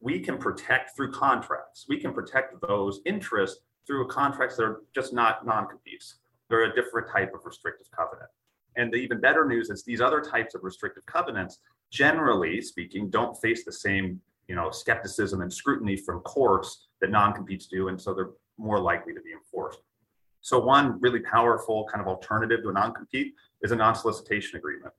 we 0.00 0.20
can 0.20 0.38
protect 0.38 0.94
through 0.94 1.10
contracts. 1.10 1.86
We 1.88 1.98
can 1.98 2.12
protect 2.12 2.54
those 2.66 3.00
interests 3.06 3.60
through 3.86 4.08
contracts 4.08 4.56
that 4.56 4.64
are 4.64 4.82
just 4.94 5.12
not 5.12 5.46
non-competes. 5.46 6.16
They're 6.48 6.64
a 6.64 6.74
different 6.74 7.08
type 7.10 7.32
of 7.34 7.44
restrictive 7.44 7.90
covenant. 7.90 8.30
And 8.76 8.92
the 8.92 8.96
even 8.96 9.20
better 9.20 9.46
news 9.46 9.70
is 9.70 9.84
these 9.84 10.00
other 10.00 10.20
types 10.20 10.54
of 10.54 10.62
restrictive 10.64 11.06
covenants, 11.06 11.58
generally 11.90 12.60
speaking, 12.60 13.10
don't 13.10 13.36
face 13.40 13.64
the 13.64 13.72
same 13.72 14.20
you 14.48 14.54
know, 14.54 14.70
skepticism 14.70 15.40
and 15.40 15.52
scrutiny 15.52 15.96
from 15.96 16.20
courts 16.20 16.86
that 17.00 17.10
non-competes 17.10 17.66
do, 17.66 17.88
and 17.88 18.00
so 18.00 18.14
they're 18.14 18.30
more 18.58 18.80
likely 18.80 19.12
to 19.12 19.20
be 19.20 19.32
enforced. 19.32 19.80
So 20.40 20.58
one 20.58 21.00
really 21.00 21.20
powerful 21.20 21.88
kind 21.92 22.00
of 22.00 22.06
alternative 22.06 22.62
to 22.62 22.68
a 22.68 22.72
non-compete 22.72 23.34
is 23.62 23.72
a 23.72 23.76
non-solicitation 23.76 24.56
agreement. 24.56 24.92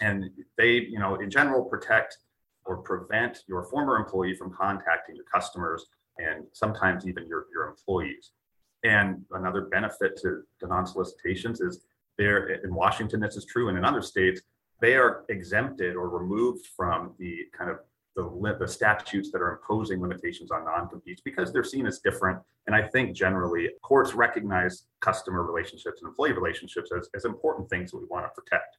And 0.00 0.30
they, 0.56 0.74
you 0.74 0.98
know, 0.98 1.16
in 1.16 1.28
general 1.30 1.64
protect 1.64 2.18
or 2.64 2.76
prevent 2.76 3.42
your 3.48 3.64
former 3.64 3.96
employee 3.96 4.34
from 4.34 4.52
contacting 4.52 5.16
your 5.16 5.24
customers 5.24 5.86
and 6.18 6.44
sometimes 6.52 7.06
even 7.06 7.26
your, 7.26 7.46
your 7.52 7.68
employees. 7.68 8.32
And 8.84 9.22
another 9.32 9.62
benefit 9.62 10.16
to, 10.22 10.42
to 10.60 10.66
non-solicitations 10.66 11.60
is 11.60 11.84
there 12.16 12.48
in 12.48 12.74
Washington, 12.74 13.20
this 13.20 13.36
is 13.36 13.44
true, 13.44 13.68
and 13.68 13.78
in 13.78 13.84
other 13.84 14.02
states, 14.02 14.40
they 14.80 14.96
are 14.96 15.24
exempted 15.28 15.96
or 15.96 16.08
removed 16.08 16.66
from 16.76 17.14
the 17.18 17.46
kind 17.56 17.70
of 17.70 17.78
the, 18.18 18.56
the 18.58 18.66
statutes 18.66 19.30
that 19.30 19.40
are 19.40 19.52
imposing 19.52 20.00
limitations 20.00 20.50
on 20.50 20.64
non-competes 20.64 21.20
because 21.20 21.52
they're 21.52 21.64
seen 21.64 21.86
as 21.86 22.00
different. 22.00 22.38
And 22.66 22.74
I 22.74 22.82
think 22.82 23.16
generally 23.16 23.70
courts 23.82 24.12
recognize 24.14 24.84
customer 25.00 25.42
relationships 25.44 26.02
and 26.02 26.08
employee 26.08 26.32
relationships 26.32 26.90
as, 26.96 27.08
as 27.14 27.24
important 27.24 27.70
things 27.70 27.92
that 27.92 27.98
we 27.98 28.06
want 28.06 28.26
to 28.26 28.40
protect. 28.40 28.78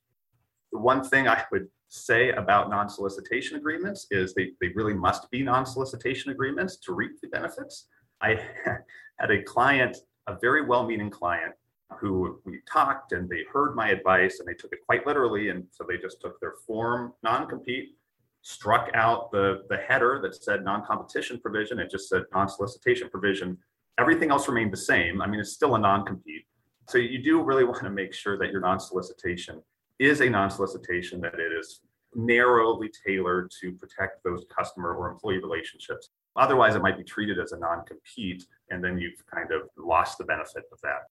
The 0.71 0.79
one 0.79 1.03
thing 1.03 1.27
I 1.27 1.43
would 1.51 1.67
say 1.89 2.29
about 2.31 2.69
non-solicitation 2.69 3.57
agreements 3.57 4.07
is 4.11 4.33
they, 4.33 4.51
they 4.61 4.69
really 4.75 4.93
must 4.93 5.29
be 5.31 5.43
non-solicitation 5.43 6.31
agreements 6.31 6.77
to 6.77 6.93
reap 6.93 7.19
the 7.21 7.27
benefits. 7.27 7.87
I 8.21 8.39
had 9.19 9.31
a 9.31 9.41
client, 9.43 9.97
a 10.27 10.37
very 10.39 10.65
well-meaning 10.65 11.09
client, 11.09 11.53
who 11.99 12.39
we 12.45 12.59
talked 12.71 13.13
and 13.13 13.27
they 13.27 13.43
heard 13.51 13.75
my 13.75 13.89
advice 13.89 14.39
and 14.39 14.47
they 14.47 14.53
took 14.53 14.71
it 14.71 14.79
quite 14.85 15.07
literally. 15.07 15.49
And 15.49 15.65
so 15.71 15.83
they 15.87 15.97
just 15.97 16.21
took 16.21 16.39
their 16.39 16.53
form 16.65 17.13
non-compete 17.23 17.95
struck 18.41 18.89
out 18.93 19.31
the, 19.31 19.63
the 19.69 19.77
header 19.77 20.19
that 20.23 20.35
said 20.35 20.63
non-competition 20.63 21.39
provision. 21.39 21.79
It 21.79 21.91
just 21.91 22.09
said 22.09 22.23
non-solicitation 22.33 23.09
provision. 23.09 23.57
Everything 23.99 24.31
else 24.31 24.47
remained 24.47 24.71
the 24.71 24.77
same. 24.77 25.21
I 25.21 25.27
mean, 25.27 25.39
it's 25.39 25.53
still 25.53 25.75
a 25.75 25.79
non-compete. 25.79 26.45
So 26.87 26.97
you 26.97 27.21
do 27.21 27.41
really 27.43 27.63
want 27.65 27.83
to 27.83 27.89
make 27.89 28.13
sure 28.13 28.37
that 28.37 28.51
your 28.51 28.61
non-solicitation 28.61 29.61
is 29.99 30.21
a 30.21 30.29
non-solicitation, 30.29 31.21
that 31.21 31.35
it 31.35 31.51
is 31.57 31.81
narrowly 32.15 32.89
tailored 33.05 33.51
to 33.61 33.71
protect 33.73 34.23
those 34.23 34.45
customer 34.55 34.95
or 34.95 35.11
employee 35.11 35.39
relationships. 35.39 36.09
Otherwise, 36.35 36.75
it 36.75 36.81
might 36.81 36.97
be 36.97 37.03
treated 37.03 37.39
as 37.39 37.51
a 37.51 37.59
non-compete, 37.59 38.45
and 38.69 38.83
then 38.83 38.97
you've 38.97 39.23
kind 39.33 39.51
of 39.51 39.63
lost 39.77 40.17
the 40.17 40.23
benefit 40.23 40.63
of 40.71 40.79
that. 40.81 41.03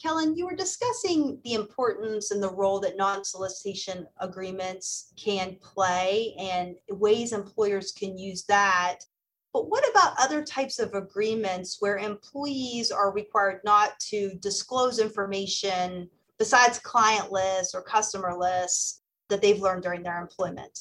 Kellen, 0.00 0.34
you 0.34 0.46
were 0.46 0.56
discussing 0.56 1.38
the 1.44 1.54
importance 1.54 2.30
and 2.30 2.42
the 2.42 2.54
role 2.54 2.80
that 2.80 2.96
non 2.96 3.22
solicitation 3.22 4.06
agreements 4.20 5.12
can 5.22 5.56
play 5.60 6.34
and 6.38 6.76
ways 6.88 7.32
employers 7.32 7.92
can 7.92 8.16
use 8.16 8.44
that. 8.44 9.00
But 9.52 9.68
what 9.68 9.86
about 9.90 10.14
other 10.18 10.42
types 10.42 10.78
of 10.78 10.94
agreements 10.94 11.78
where 11.80 11.98
employees 11.98 12.90
are 12.90 13.12
required 13.12 13.60
not 13.64 13.98
to 14.08 14.32
disclose 14.40 15.00
information 15.00 16.08
besides 16.40 16.78
client 16.78 17.30
lists 17.30 17.74
or 17.74 17.82
customer 17.82 18.34
lists 18.36 19.02
that 19.28 19.40
they've 19.42 19.60
learned 19.60 19.84
during 19.84 20.02
their 20.02 20.20
employment? 20.20 20.76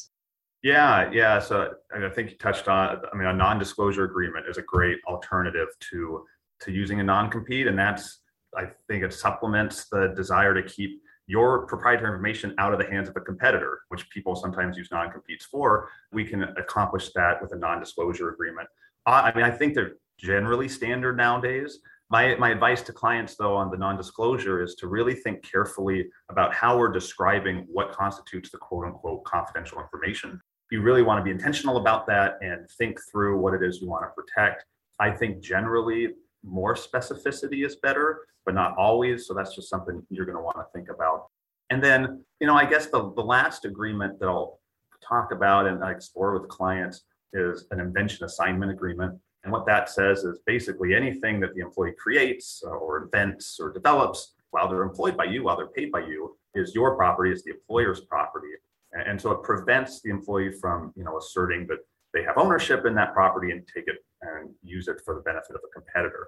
Yeah, 0.64 1.12
yeah. 1.12 1.38
So 1.40 1.74
I 1.94 2.10
think 2.10 2.32
you 2.32 2.38
touched 2.38 2.68
on. 2.68 3.02
I 3.14 3.16
mean, 3.16 3.28
a 3.28 3.34
non-disclosure 3.34 4.06
agreement 4.06 4.48
is 4.50 4.58
a 4.58 4.64
great 4.64 4.98
alternative 5.08 5.68
to 5.92 6.26
to 6.62 6.72
using 6.72 7.00
a 7.00 7.04
non-compete, 7.04 7.68
and 7.68 7.78
that's 7.78 8.22
I 8.58 8.66
think 8.88 9.04
it 9.04 9.14
supplements 9.14 9.86
the 9.90 10.14
desire 10.16 10.54
to 10.60 10.64
keep 10.64 11.02
your 11.28 11.68
proprietary 11.68 12.12
information 12.12 12.56
out 12.58 12.74
of 12.74 12.80
the 12.80 12.86
hands 12.86 13.08
of 13.08 13.16
a 13.16 13.22
competitor, 13.22 13.82
which 13.90 14.10
people 14.10 14.36
sometimes 14.36 14.76
use 14.76 14.90
non-competes 14.92 15.46
for. 15.46 15.90
We 16.12 16.26
can 16.26 16.42
accomplish 16.42 17.12
that 17.14 17.42
with 17.42 17.54
a 17.54 17.56
non-disclosure 17.56 18.30
agreement. 18.30 18.68
I 19.06 19.32
mean, 19.36 19.46
I 19.46 19.52
think 19.52 19.76
they're 19.76 19.94
generally 20.18 20.68
standard 20.68 21.16
nowadays. 21.16 21.80
My, 22.12 22.36
my 22.36 22.50
advice 22.50 22.82
to 22.84 22.94
clients, 22.94 23.36
though, 23.36 23.56
on 23.56 23.70
the 23.70 23.78
non 23.78 23.96
disclosure 23.96 24.64
is 24.64 24.74
to 24.76 24.88
really 24.88 25.14
think 25.14 25.44
carefully 25.44 26.10
about 26.30 26.54
how 26.54 26.78
we're 26.78 26.92
describing 26.92 27.68
what 27.72 27.92
constitutes 27.92 28.50
the 28.50 28.58
quote 28.58 28.86
unquote 28.86 29.24
confidential 29.26 29.80
information. 29.80 30.42
You 30.72 30.82
really 30.82 31.04
want 31.04 31.20
to 31.20 31.24
be 31.24 31.32
intentional 31.32 31.78
about 31.78 32.08
that 32.08 32.38
and 32.42 32.68
think 32.78 33.00
through 33.12 33.40
what 33.40 33.54
it 33.54 33.64
is 33.64 33.80
you 33.82 33.88
want 33.88 34.06
to 34.06 34.10
protect. 34.10 34.66
I 35.00 35.12
think 35.12 35.42
generally 35.42 36.10
more 36.44 36.74
specificity 36.74 37.66
is 37.66 37.76
better, 37.76 38.22
but 38.46 38.56
not 38.56 38.76
always. 38.78 39.28
So 39.28 39.34
that's 39.34 39.56
just 39.56 39.70
something 39.70 40.02
you're 40.10 40.26
going 40.26 40.38
to 40.38 40.44
want 40.44 40.58
to 40.58 40.66
think 40.74 40.90
about. 40.90 41.28
And 41.70 41.84
then, 41.84 42.24
you 42.40 42.48
know, 42.48 42.56
I 42.56 42.66
guess 42.66 42.88
the, 42.88 43.14
the 43.16 43.22
last 43.22 43.66
agreement 43.66 44.20
that 44.20 44.28
I'll 44.28 44.60
talk 45.08 45.32
about 45.32 45.68
and 45.68 45.84
I 45.84 45.92
explore 45.92 46.38
with 46.40 46.50
clients 46.50 47.04
is 47.34 47.68
an 47.72 47.80
invention 47.80 48.26
assignment 48.26 48.72
agreement. 48.72 49.20
And 49.50 49.54
what 49.56 49.66
that 49.66 49.90
says 49.90 50.26
is 50.26 50.38
basically 50.46 50.94
anything 50.94 51.40
that 51.40 51.56
the 51.56 51.62
employee 51.62 51.96
creates 51.98 52.62
or 52.62 53.02
invents 53.02 53.60
or 53.60 53.74
develops 53.74 54.36
while 54.52 54.70
they're 54.70 54.84
employed 54.84 55.18
by 55.18 55.24
you, 55.24 55.42
while 55.42 55.58
they're 55.58 55.66
paid 55.70 55.92
by 55.92 56.02
you, 56.02 56.38
is 56.54 56.76
your 56.76 56.96
property, 56.96 57.32
is 57.32 57.44
the 57.44 57.50
employer's 57.50 58.02
property. 58.02 58.50
And 58.94 59.20
so 59.20 59.32
it 59.32 59.42
prevents 59.42 60.04
the 60.04 60.12
employee 60.12 60.52
from, 60.52 60.94
you 60.96 61.04
know, 61.04 61.18
asserting 61.18 61.66
that 61.66 61.80
they 62.14 62.22
have 62.22 62.38
ownership 62.38 62.86
in 62.86 62.94
that 62.94 63.12
property 63.12 63.50
and 63.50 63.68
take 63.68 63.88
it 63.88 63.96
and 64.22 64.52
use 64.62 64.88
it 64.88 65.02
for 65.04 65.16
the 65.16 65.22
benefit 65.22 65.56
of 65.56 65.62
a 65.66 65.74
competitor. 65.74 66.28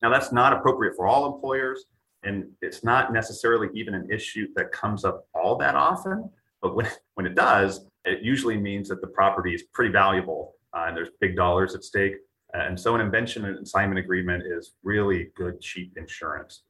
Now, 0.00 0.10
that's 0.10 0.30
not 0.30 0.52
appropriate 0.52 0.94
for 0.94 1.08
all 1.08 1.34
employers, 1.34 1.86
and 2.22 2.46
it's 2.62 2.84
not 2.84 3.12
necessarily 3.12 3.66
even 3.74 3.94
an 3.94 4.08
issue 4.12 4.46
that 4.54 4.70
comes 4.70 5.04
up 5.04 5.26
all 5.34 5.56
that 5.56 5.74
often. 5.74 6.30
But 6.62 6.76
when, 6.76 6.86
when 7.14 7.26
it 7.26 7.34
does, 7.34 7.80
it 8.04 8.22
usually 8.22 8.58
means 8.58 8.88
that 8.90 9.00
the 9.00 9.08
property 9.08 9.56
is 9.56 9.64
pretty 9.72 9.90
valuable 9.90 10.54
uh, 10.72 10.84
and 10.86 10.96
there's 10.96 11.10
big 11.20 11.34
dollars 11.34 11.74
at 11.74 11.82
stake. 11.82 12.14
And 12.54 12.78
so 12.78 12.94
an 12.94 13.00
invention 13.00 13.44
and 13.44 13.58
assignment 13.58 13.98
agreement 13.98 14.44
is 14.46 14.72
really 14.82 15.30
good, 15.36 15.60
cheap 15.60 15.96
insurance. 15.96 16.62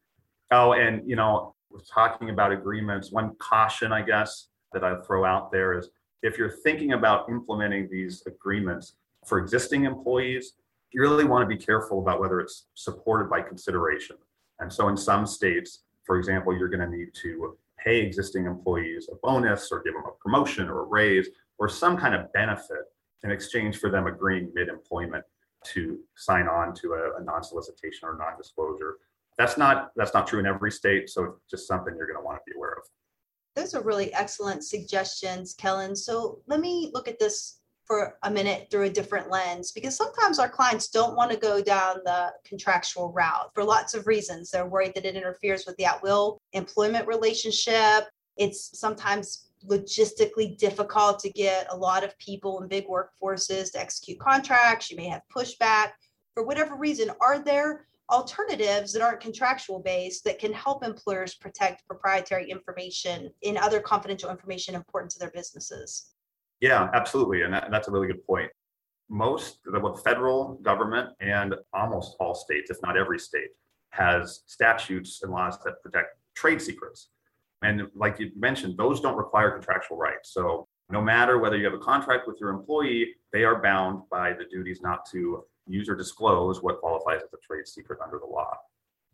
Oh, 0.51 0.73
and 0.73 1.09
you 1.09 1.17
know, 1.17 1.55
we're 1.71 1.81
talking 1.81 2.31
about 2.31 2.53
agreements. 2.53 3.13
One 3.13 3.35
caution, 3.39 3.93
I 3.93 4.03
guess, 4.03 4.49
that 4.73 4.85
I 4.85 5.01
throw 5.03 5.25
out 5.25 5.53
there 5.53 5.79
is 5.79 5.89
if 6.23 6.37
you're 6.37 6.51
thinking 6.51 6.93
about 6.93 7.29
implementing 7.29 7.89
these 7.91 8.23
agreements 8.27 8.95
for 9.27 9.39
existing 9.39 9.85
employees, 9.85 10.55
you 10.93 11.01
really 11.01 11.25
want 11.25 11.43
to 11.43 11.47
be 11.47 11.63
careful 11.63 12.01
about 12.01 12.21
whether 12.21 12.41
it's 12.41 12.67
supported 12.75 13.31
by 13.31 13.41
consideration. 13.41 14.17
And 14.59 14.73
so 14.73 14.89
in 14.89 14.97
some 14.97 15.25
states, 15.27 15.85
for 16.05 16.19
example, 16.19 16.57
you're 16.57 16.69
going 16.69 16.89
to 16.89 16.97
need 16.97 17.15
to 17.23 17.57
pay 17.83 18.01
existing 18.01 18.45
employees 18.47 19.09
a 19.11 19.17
bonus 19.23 19.71
or 19.73 19.83
give 19.83 19.95
them 19.95 20.03
a 20.07 20.23
promotion 20.23 20.69
or 20.69 20.81
a 20.81 20.85
raise 20.85 21.29
or 21.59 21.69
some 21.69 21.97
kind 21.97 22.15
of 22.15 22.31
benefit 22.33 22.85
in 23.23 23.31
exchange 23.31 23.79
for 23.79 23.91
them 23.91 24.07
agreeing 24.07 24.51
mid-employment 24.55 25.25
to 25.65 25.99
sign 26.17 26.49
on 26.49 26.75
to 26.75 26.95
a, 26.95 27.21
a 27.21 27.25
non-solicitation 27.25 28.09
or 28.09 28.17
non-disclosure. 28.17 28.97
That's 29.39 29.57
not 29.57 29.91
that's 29.97 30.13
not 30.13 30.27
true 30.27 30.39
in 30.39 30.47
every 30.47 30.73
state, 30.73 31.09
so 31.09 31.25
it's 31.25 31.51
just 31.51 31.67
something 31.69 31.95
you're 31.97 32.07
going 32.07 32.19
to 32.19 32.25
want 32.25 32.39
to 32.39 32.51
be 32.51 32.57
aware 32.57 32.73
of. 32.73 32.85
Those 33.57 33.75
are 33.75 33.83
really 33.83 34.13
excellent 34.15 34.65
suggestions, 34.65 35.55
Kellen. 35.55 35.97
So 35.97 36.41
let 36.47 36.61
me 36.61 36.91
look 36.95 37.09
at 37.09 37.19
this 37.19 37.61
for 37.91 38.17
a 38.23 38.31
minute 38.31 38.69
through 38.71 38.85
a 38.85 38.91
different 38.91 39.31
lens 39.31 39.73
because 39.73 39.97
sometimes 39.97 40.39
our 40.39 40.49
clients 40.49 40.89
don't 40.89 41.17
want 41.17 41.29
to 41.33 41.37
go 41.37 41.61
down 41.61 41.97
the 42.05 42.33
contractual 42.45 43.13
route 43.13 43.51
for 43.53 43.65
lots 43.65 43.95
of 43.95 44.07
reasons. 44.07 44.51
They're 44.51 44.67
worried 44.67 44.95
that 44.95 45.05
it 45.05 45.17
interferes 45.17 45.67
with 45.67 45.77
the 45.77 45.87
at 45.87 46.01
will 46.01 46.39
employment 46.53 47.09
relationship. 47.09 48.09
It's 48.37 48.79
sometimes 48.79 49.50
logistically 49.69 50.57
difficult 50.57 51.19
to 51.21 51.31
get 51.31 51.67
a 51.71 51.77
lot 51.77 52.05
of 52.05 52.19
people 52.19 52.61
in 52.63 52.69
big 52.69 52.87
workforces 52.87 53.73
to 53.73 53.81
execute 53.81 54.19
contracts. 54.19 54.91
You 54.91 54.97
may 54.97 55.09
have 55.09 55.23
pushback. 55.35 55.91
For 56.35 56.45
whatever 56.45 56.77
reason, 56.77 57.11
are 57.21 57.39
there 57.39 57.87
alternatives 58.11 58.93
that 58.93 59.03
aren't 59.03 59.21
contractual 59.21 59.81
based 59.81 60.25
that 60.25 60.39
can 60.39 60.53
help 60.53 60.85
employers 60.85 61.35
protect 61.35 61.87
proprietary 61.87 62.51
information 62.51 63.31
and 63.45 63.57
other 63.59 63.81
confidential 63.81 64.31
information 64.31 64.75
important 64.75 65.13
to 65.13 65.19
their 65.19 65.31
businesses? 65.31 66.11
Yeah, 66.61 66.89
absolutely. 66.93 67.43
And 67.43 67.55
that, 67.55 67.69
that's 67.71 67.89
a 67.89 67.91
really 67.91 68.09
good 68.09 68.27
point. 68.27 68.51
Most, 69.09 69.59
the 69.65 70.01
federal 70.05 70.55
government 70.63 71.11
and 71.21 71.55
almost 71.73 72.17
all 72.21 72.35
states, 72.35 72.71
if 72.71 72.79
not 72.83 72.97
every 72.97 73.19
state, 73.19 73.49
has 73.91 74.43
statutes 74.47 75.21
and 75.23 75.33
laws 75.33 75.59
that 75.65 75.83
protect 75.83 76.17
trade 76.37 76.63
secrets. 76.63 77.09
And 77.63 77.89
like 77.95 78.19
you 78.19 78.31
mentioned, 78.37 78.77
those 78.77 79.01
don't 79.01 79.17
require 79.17 79.51
contractual 79.51 79.99
rights. 79.99 80.33
So 80.33 80.67
no 80.91 81.01
matter 81.01 81.39
whether 81.39 81.57
you 81.57 81.65
have 81.65 81.75
a 81.75 81.79
contract 81.79 82.27
with 82.27 82.39
your 82.41 82.51
employee, 82.51 83.15
they 83.33 83.45
are 83.45 83.61
bound 83.61 84.03
by 84.11 84.33
the 84.33 84.45
duties 84.51 84.81
not 84.83 85.07
to 85.13 85.45
use 85.67 85.89
or 85.89 85.95
disclose 85.95 86.63
what 86.63 86.81
qualifies 86.81 87.23
as 87.23 87.33
a 87.33 87.37
trade 87.47 87.69
secret 87.69 88.01
under 88.03 88.19
the 88.19 88.27
law. 88.27 88.57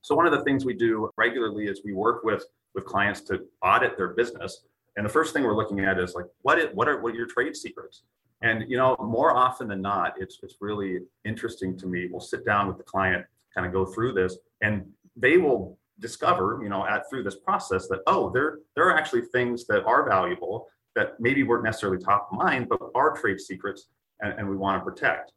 So 0.00 0.15
one 0.15 0.26
of 0.26 0.33
the 0.33 0.45
things 0.45 0.65
we 0.65 0.75
do 0.75 1.11
regularly 1.17 1.67
is 1.67 1.83
we 1.85 1.93
work 1.93 2.23
with 2.25 2.45
with 2.75 2.85
clients 2.85 3.23
to 3.23 3.41
audit 3.62 3.97
their 3.97 4.09
business. 4.09 4.65
And 4.97 5.05
the 5.05 5.11
first 5.11 5.33
thing 5.33 5.43
we're 5.43 5.57
looking 5.57 5.81
at 5.81 5.99
is 5.99 6.15
like 6.15 6.26
what 6.43 6.59
is, 6.59 6.69
what 6.75 6.88
are 6.88 7.00
what 7.00 7.12
are 7.12 7.17
your 7.17 7.26
trade 7.26 7.57
secrets? 7.57 8.03
And 8.43 8.71
you 8.71 8.76
know, 8.76 8.97
more 9.00 9.35
often 9.35 9.67
than 9.69 9.83
not, 9.83 10.15
it's 10.19 10.38
it's 10.43 10.57
really 10.61 11.00
interesting 11.25 11.76
to 11.79 11.87
me. 11.87 12.09
We'll 12.11 12.21
sit 12.21 12.45
down 12.47 12.69
with 12.69 12.79
the 12.79 12.85
client, 12.85 13.26
kind 13.55 13.67
of 13.67 13.73
go 13.73 13.85
through 13.85 14.12
this, 14.12 14.38
and 14.62 14.87
they 15.17 15.38
will 15.38 15.79
discover, 16.00 16.61
you 16.62 16.69
know, 16.69 16.87
at 16.87 17.09
through 17.09 17.23
this 17.23 17.37
process 17.37 17.88
that 17.88 18.00
oh, 18.07 18.31
there 18.31 18.59
there 18.75 18.88
are 18.88 18.97
actually 18.97 19.23
things 19.33 19.67
that 19.67 19.85
are 19.85 20.09
valuable 20.09 20.69
that 20.95 21.21
maybe 21.21 21.43
weren't 21.43 21.65
necessarily 21.65 21.99
top 22.03 22.29
of 22.31 22.38
mind, 22.38 22.69
but 22.69 22.81
are 22.95 23.15
trade 23.15 23.41
secrets, 23.41 23.88
and, 24.21 24.33
and 24.38 24.49
we 24.49 24.57
want 24.57 24.81
to 24.81 24.85
protect. 24.85 25.33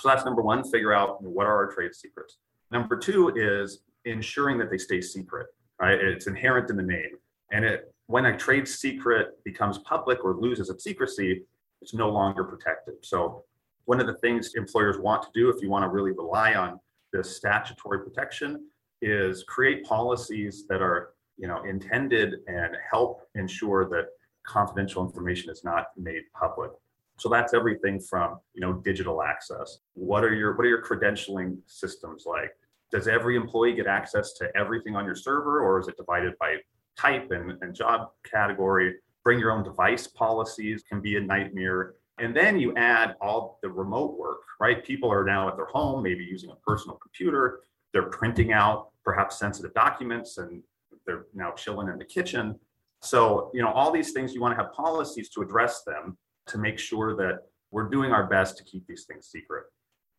So 0.00 0.08
that's 0.08 0.24
number 0.24 0.42
one, 0.42 0.64
figure 0.64 0.92
out 0.92 1.22
what 1.22 1.46
are 1.46 1.56
our 1.56 1.72
trade 1.72 1.94
secrets. 1.94 2.38
Number 2.70 2.96
two 2.96 3.32
is 3.34 3.82
ensuring 4.04 4.58
that 4.58 4.70
they 4.70 4.78
stay 4.78 5.00
secret, 5.00 5.46
right? 5.80 5.98
It's 5.98 6.26
inherent 6.26 6.70
in 6.70 6.76
the 6.76 6.82
name. 6.82 7.18
And 7.52 7.64
it 7.64 7.92
when 8.06 8.26
a 8.26 8.36
trade 8.36 8.66
secret 8.66 9.42
becomes 9.44 9.78
public 9.78 10.24
or 10.24 10.34
loses 10.34 10.68
its 10.68 10.82
secrecy, 10.82 11.42
it's 11.80 11.94
no 11.94 12.10
longer 12.10 12.42
protected. 12.42 12.94
So 13.02 13.44
one 13.84 14.00
of 14.00 14.08
the 14.08 14.14
things 14.14 14.54
employers 14.56 14.98
want 14.98 15.22
to 15.22 15.28
do 15.32 15.48
if 15.48 15.62
you 15.62 15.70
want 15.70 15.84
to 15.84 15.88
really 15.88 16.10
rely 16.10 16.54
on 16.54 16.80
this 17.12 17.36
statutory 17.36 18.00
protection 18.00 18.66
is 19.02 19.44
create 19.44 19.84
policies 19.84 20.66
that 20.68 20.82
are 20.82 21.10
you 21.36 21.48
know 21.48 21.62
intended 21.64 22.36
and 22.46 22.76
help 22.90 23.22
ensure 23.34 23.88
that 23.88 24.08
confidential 24.46 25.04
information 25.04 25.50
is 25.50 25.62
not 25.64 25.86
made 25.96 26.22
public 26.38 26.70
so 27.20 27.28
that's 27.28 27.52
everything 27.52 28.00
from 28.00 28.38
you 28.54 28.62
know 28.62 28.72
digital 28.72 29.22
access. 29.22 29.80
What 29.92 30.24
are 30.24 30.34
your 30.34 30.56
what 30.56 30.64
are 30.64 30.70
your 30.70 30.82
credentialing 30.82 31.58
systems 31.66 32.24
like? 32.26 32.50
Does 32.90 33.08
every 33.08 33.36
employee 33.36 33.74
get 33.74 33.86
access 33.86 34.32
to 34.38 34.50
everything 34.56 34.96
on 34.96 35.04
your 35.04 35.14
server, 35.14 35.60
or 35.60 35.78
is 35.78 35.86
it 35.86 35.98
divided 35.98 36.32
by 36.40 36.56
type 36.98 37.30
and, 37.30 37.58
and 37.60 37.74
job 37.74 38.08
category? 38.24 38.94
Bring 39.22 39.38
your 39.38 39.52
own 39.52 39.62
device 39.62 40.06
policies 40.06 40.82
can 40.82 41.02
be 41.02 41.16
a 41.16 41.20
nightmare. 41.20 41.94
And 42.18 42.34
then 42.34 42.58
you 42.58 42.74
add 42.76 43.16
all 43.20 43.58
the 43.62 43.68
remote 43.68 44.18
work, 44.18 44.40
right? 44.58 44.82
People 44.82 45.12
are 45.12 45.24
now 45.24 45.46
at 45.46 45.56
their 45.56 45.66
home, 45.66 46.02
maybe 46.02 46.24
using 46.24 46.50
a 46.50 46.56
personal 46.66 46.96
computer. 46.96 47.60
They're 47.92 48.10
printing 48.10 48.52
out 48.52 48.90
perhaps 49.04 49.38
sensitive 49.38 49.74
documents 49.74 50.38
and 50.38 50.62
they're 51.06 51.26
now 51.34 51.52
chilling 51.52 51.88
in 51.88 51.98
the 51.98 52.04
kitchen. 52.04 52.58
So, 53.02 53.50
you 53.54 53.62
know, 53.62 53.72
all 53.72 53.90
these 53.90 54.12
things 54.12 54.34
you 54.34 54.40
want 54.40 54.56
to 54.56 54.62
have 54.62 54.72
policies 54.72 55.30
to 55.30 55.42
address 55.42 55.82
them 55.84 56.16
to 56.46 56.58
make 56.58 56.78
sure 56.78 57.16
that 57.16 57.46
we're 57.70 57.88
doing 57.88 58.12
our 58.12 58.26
best 58.26 58.56
to 58.58 58.64
keep 58.64 58.86
these 58.86 59.04
things 59.04 59.26
secret. 59.26 59.64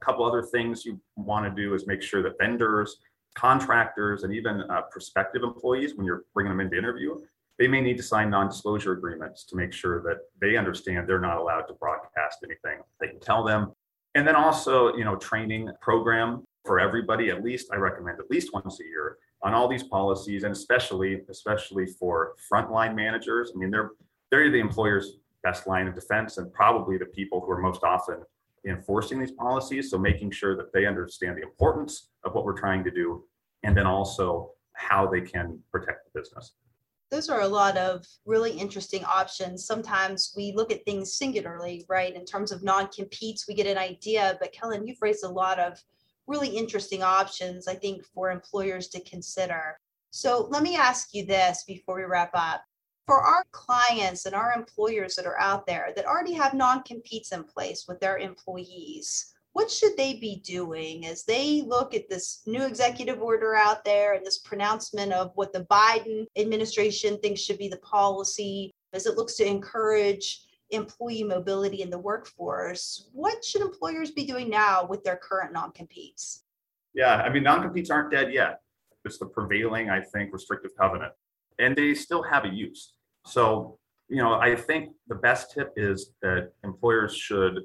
A 0.02 0.06
couple 0.06 0.26
other 0.26 0.42
things 0.42 0.86
you 0.86 1.00
want 1.16 1.46
to 1.46 1.62
do 1.62 1.74
is 1.76 1.86
make 1.86 2.02
sure 2.02 2.24
that 2.24 2.38
vendors, 2.40 2.98
contractors, 3.36 4.24
and 4.24 4.34
even 4.34 4.62
uh, 4.70 4.82
prospective 4.90 5.44
employees, 5.44 5.96
when 5.96 6.06
you're 6.06 6.24
bringing 6.34 6.52
them 6.52 6.60
into 6.60 6.78
interview, 6.78 7.16
they 7.60 7.68
may 7.68 7.82
need 7.82 7.98
to 7.98 8.04
sign 8.04 8.30
non-disclosure 8.30 8.94
agreements 8.94 9.44
to 9.46 9.56
make 9.56 9.72
sure 9.72 10.02
that 10.02 10.18
they 10.40 10.58
understand 10.58 11.08
they're 11.08 11.20
not 11.20 11.38
allowed 11.38 11.64
to 11.64 11.74
broadcast 11.74 12.40
anything. 12.44 12.80
They 13.00 13.08
can 13.08 13.20
tell 13.20 13.44
them. 13.44 13.74
And 14.16 14.28
then 14.28 14.36
also, 14.36 14.96
you 14.96 15.06
know, 15.06 15.16
training 15.16 15.70
program 15.80 16.44
for 16.66 16.80
everybody, 16.80 17.30
at 17.30 17.44
least 17.44 17.70
I 17.72 17.78
recommend 17.78 18.20
at 18.20 18.30
least 18.30 18.54
once 18.54 18.80
a 18.80 18.84
year 18.84 19.18
on 19.44 19.54
all 19.54 19.68
these 19.68 19.84
policies 19.84 20.44
and 20.44 20.52
especially, 20.52 21.22
especially 21.30 21.88
for 21.88 22.34
frontline 22.52 22.96
managers. 22.96 23.52
I 23.56 23.58
mean, 23.58 23.72
they're 23.72 23.92
they're 24.30 24.50
the 24.50 24.60
employer's 24.60 25.18
best 25.44 25.68
line 25.68 25.88
of 25.88 25.96
defense 25.96 26.38
and 26.38 26.54
probably 26.54 26.98
the 26.98 27.06
people 27.06 27.42
who 27.42 27.52
are 27.52 27.60
most 27.60 27.84
often 27.84 28.18
enforcing 28.66 29.20
these 29.20 29.32
policies. 29.32 29.90
So 29.90 29.98
making 29.98 30.32
sure 30.32 30.56
that 30.56 30.72
they 30.72 30.86
understand 30.86 31.38
the 31.38 31.42
importance 31.42 32.10
of 32.24 32.34
what 32.34 32.46
we're 32.46 32.58
trying 32.58 32.84
to 32.84 32.92
do 32.92 33.26
and 33.64 33.76
then 33.76 33.88
also 33.88 34.52
how 34.74 35.08
they 35.08 35.22
can 35.22 35.60
protect 35.72 36.06
the 36.06 36.20
business. 36.20 36.54
Those 37.10 37.28
are 37.28 37.42
a 37.42 37.48
lot 37.48 37.76
of 37.76 38.06
really 38.26 38.52
interesting 38.52 39.04
options. 39.04 39.66
Sometimes 39.66 40.34
we 40.38 40.54
look 40.56 40.72
at 40.72 40.86
things 40.86 41.14
singularly, 41.14 41.86
right? 41.90 42.16
In 42.16 42.24
terms 42.24 42.54
of 42.54 42.64
non 42.64 42.88
competes, 42.88 43.48
we 43.48 43.54
get 43.54 43.68
an 43.68 43.78
idea. 43.78 44.38
But 44.40 44.54
Kellen, 44.54 44.88
you've 44.88 45.02
raised 45.02 45.26
a 45.26 45.30
lot 45.30 45.60
of 45.60 45.84
really 46.32 46.48
interesting 46.48 47.04
options, 47.04 47.68
I 47.68 47.76
think, 47.76 48.04
for 48.06 48.32
employers 48.32 48.88
to 48.90 49.04
consider. 49.04 49.78
So 50.12 50.48
let 50.50 50.64
me 50.64 50.76
ask 50.76 51.14
you 51.14 51.26
this 51.26 51.64
before 51.68 51.98
we 51.98 52.04
wrap 52.04 52.32
up 52.34 52.64
for 53.06 53.22
our 53.22 53.44
clients 53.52 54.26
and 54.26 54.34
our 54.34 54.54
employers 54.54 55.16
that 55.16 55.26
are 55.26 55.40
out 55.40 55.68
there 55.68 55.92
that 55.96 56.06
already 56.06 56.34
have 56.34 56.54
non-competes 56.54 57.32
in 57.34 57.44
place 57.44 57.86
with 57.88 58.00
their 58.00 58.18
employees 58.18 59.34
what 59.54 59.70
should 59.70 59.98
they 59.98 60.14
be 60.14 60.42
doing 60.46 61.06
as 61.06 61.24
they 61.26 61.62
look 61.66 61.94
at 61.94 62.08
this 62.10 62.42
new 62.46 62.64
executive 62.64 63.22
order 63.22 63.56
out 63.56 63.84
there 63.84 64.14
and 64.14 64.26
this 64.26 64.38
pronouncement 64.40 65.12
of 65.12 65.32
what 65.36 65.52
the 65.52 65.66
biden 65.66 66.26
administration 66.38 67.18
thinks 67.18 67.42
should 67.42 67.58
be 67.58 67.68
the 67.68 67.78
policy 67.78 68.72
as 68.94 69.06
it 69.06 69.18
looks 69.18 69.36
to 69.36 69.46
encourage 69.46 70.46
employee 70.72 71.24
mobility 71.24 71.82
in 71.82 71.90
the 71.90 71.98
workforce 71.98 73.10
what 73.14 73.44
should 73.44 73.62
employers 73.62 74.12
be 74.12 74.26
doing 74.26 74.50
now 74.50 74.86
with 74.86 75.04
their 75.04 75.18
current 75.18 75.54
non-competes 75.54 76.44
yeah 76.94 77.18
i 77.18 77.30
mean 77.30 77.44
non-competes 77.44 77.90
aren't 77.90 78.12
dead 78.12 78.34
yet 78.34 78.60
it's 79.06 79.18
the 79.18 79.26
prevailing 79.26 79.90
i 79.90 80.00
think 80.00 80.32
restrictive 80.34 80.72
covenant 80.80 81.14
and 81.62 81.76
they 81.76 81.94
still 81.94 82.24
have 82.24 82.44
a 82.44 82.50
use. 82.50 82.94
So, 83.26 83.78
you 84.10 84.18
know, 84.18 84.34
I 84.34 84.56
think 84.56 84.90
the 85.08 85.16
best 85.16 85.52
tip 85.52 85.72
is 85.78 86.12
that 86.22 86.52
employers 86.64 87.16
should 87.16 87.60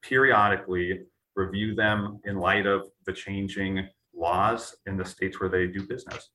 periodically 0.00 1.00
review 1.34 1.74
them 1.74 2.20
in 2.24 2.38
light 2.38 2.66
of 2.66 2.82
the 3.04 3.12
changing 3.12 3.88
laws 4.14 4.76
in 4.86 4.96
the 4.96 5.04
states 5.04 5.40
where 5.40 5.50
they 5.50 5.66
do 5.66 5.82
business. 5.86 6.30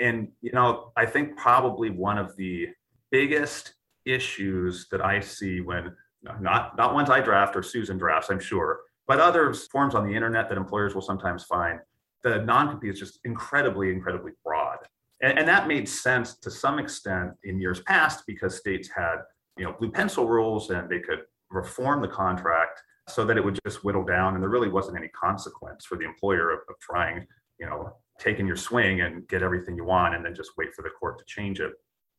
And, 0.00 0.28
you 0.40 0.52
know, 0.52 0.92
I 0.96 1.06
think 1.06 1.36
probably 1.36 1.90
one 1.90 2.18
of 2.18 2.36
the 2.36 2.68
biggest 3.10 3.74
issues 4.06 4.86
that 4.90 5.00
I 5.00 5.20
see 5.20 5.60
when 5.60 5.94
not 6.40 6.76
not 6.76 6.94
ones 6.94 7.10
I 7.10 7.20
draft 7.20 7.56
or 7.56 7.62
Susan 7.62 7.98
drafts, 7.98 8.30
I'm 8.30 8.40
sure, 8.40 8.80
but 9.06 9.20
other 9.20 9.52
forms 9.52 9.94
on 9.94 10.06
the 10.06 10.14
internet 10.14 10.48
that 10.48 10.56
employers 10.58 10.94
will 10.94 11.02
sometimes 11.02 11.44
find, 11.44 11.80
the 12.22 12.38
non-compete 12.38 12.94
is 12.94 12.98
just 12.98 13.18
incredibly, 13.24 13.90
incredibly 13.90 14.32
broad. 14.44 14.78
And, 15.20 15.38
and 15.38 15.48
that 15.48 15.68
made 15.68 15.88
sense 15.88 16.38
to 16.38 16.50
some 16.50 16.78
extent 16.78 17.32
in 17.44 17.60
years 17.60 17.80
past 17.80 18.24
because 18.26 18.56
states 18.56 18.88
had, 18.94 19.16
you 19.56 19.64
know, 19.64 19.74
blue 19.78 19.90
pencil 19.90 20.26
rules 20.26 20.70
and 20.70 20.88
they 20.88 21.00
could 21.00 21.20
reform 21.50 22.00
the 22.00 22.08
contract 22.08 22.80
so 23.08 23.24
that 23.26 23.36
it 23.36 23.44
would 23.44 23.58
just 23.66 23.84
whittle 23.84 24.04
down 24.04 24.34
and 24.34 24.42
there 24.42 24.50
really 24.50 24.68
wasn't 24.68 24.96
any 24.96 25.08
consequence 25.08 25.84
for 25.84 25.96
the 25.96 26.04
employer 26.04 26.50
of, 26.50 26.60
of 26.70 26.74
trying, 26.80 27.26
you 27.60 27.66
know, 27.66 27.94
taking 28.18 28.46
your 28.46 28.56
swing 28.56 29.02
and 29.02 29.28
get 29.28 29.42
everything 29.42 29.76
you 29.76 29.84
want 29.84 30.14
and 30.14 30.24
then 30.24 30.34
just 30.34 30.52
wait 30.56 30.74
for 30.74 30.82
the 30.82 30.90
court 30.90 31.18
to 31.18 31.24
change 31.26 31.60
it. 31.60 31.72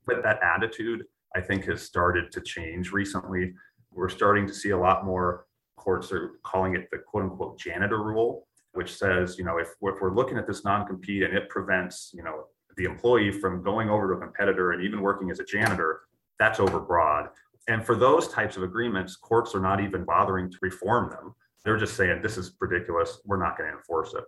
But 0.05 0.21
that 0.21 0.39
attitude, 0.43 1.03
I 1.35 1.41
think, 1.41 1.65
has 1.65 1.83
started 1.83 2.31
to 2.31 2.41
change 2.41 2.91
recently. 2.91 3.53
We're 3.91 4.09
starting 4.09 4.47
to 4.47 4.53
see 4.53 4.69
a 4.69 4.77
lot 4.77 5.05
more 5.05 5.45
courts 5.77 6.11
are 6.11 6.39
calling 6.43 6.75
it 6.75 6.89
the 6.91 6.97
quote 6.97 7.23
unquote 7.23 7.59
janitor 7.59 8.01
rule, 8.01 8.47
which 8.73 8.95
says, 8.95 9.37
you 9.37 9.45
know, 9.45 9.57
if, 9.57 9.67
if 9.81 10.01
we're 10.01 10.15
looking 10.15 10.37
at 10.37 10.47
this 10.47 10.63
non 10.63 10.85
compete 10.87 11.23
and 11.23 11.35
it 11.35 11.49
prevents, 11.49 12.11
you 12.13 12.23
know, 12.23 12.45
the 12.77 12.85
employee 12.85 13.31
from 13.31 13.63
going 13.63 13.89
over 13.89 14.13
to 14.13 14.19
a 14.19 14.21
competitor 14.21 14.71
and 14.71 14.83
even 14.83 15.01
working 15.01 15.29
as 15.29 15.39
a 15.39 15.45
janitor, 15.45 16.01
that's 16.39 16.59
overbroad. 16.59 17.29
And 17.67 17.85
for 17.85 17.95
those 17.95 18.27
types 18.27 18.57
of 18.57 18.63
agreements, 18.63 19.15
courts 19.15 19.55
are 19.55 19.59
not 19.59 19.81
even 19.81 20.03
bothering 20.03 20.51
to 20.51 20.57
reform 20.61 21.09
them. 21.09 21.33
They're 21.63 21.77
just 21.77 21.95
saying, 21.95 22.21
this 22.21 22.37
is 22.37 22.55
ridiculous. 22.59 23.19
We're 23.25 23.43
not 23.43 23.57
going 23.57 23.71
to 23.71 23.77
enforce 23.77 24.13
it. 24.13 24.23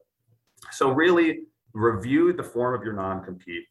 So, 0.71 0.91
really 0.91 1.41
review 1.73 2.33
the 2.33 2.43
form 2.43 2.73
of 2.73 2.83
your 2.83 2.93
non 2.93 3.23
compete. 3.23 3.65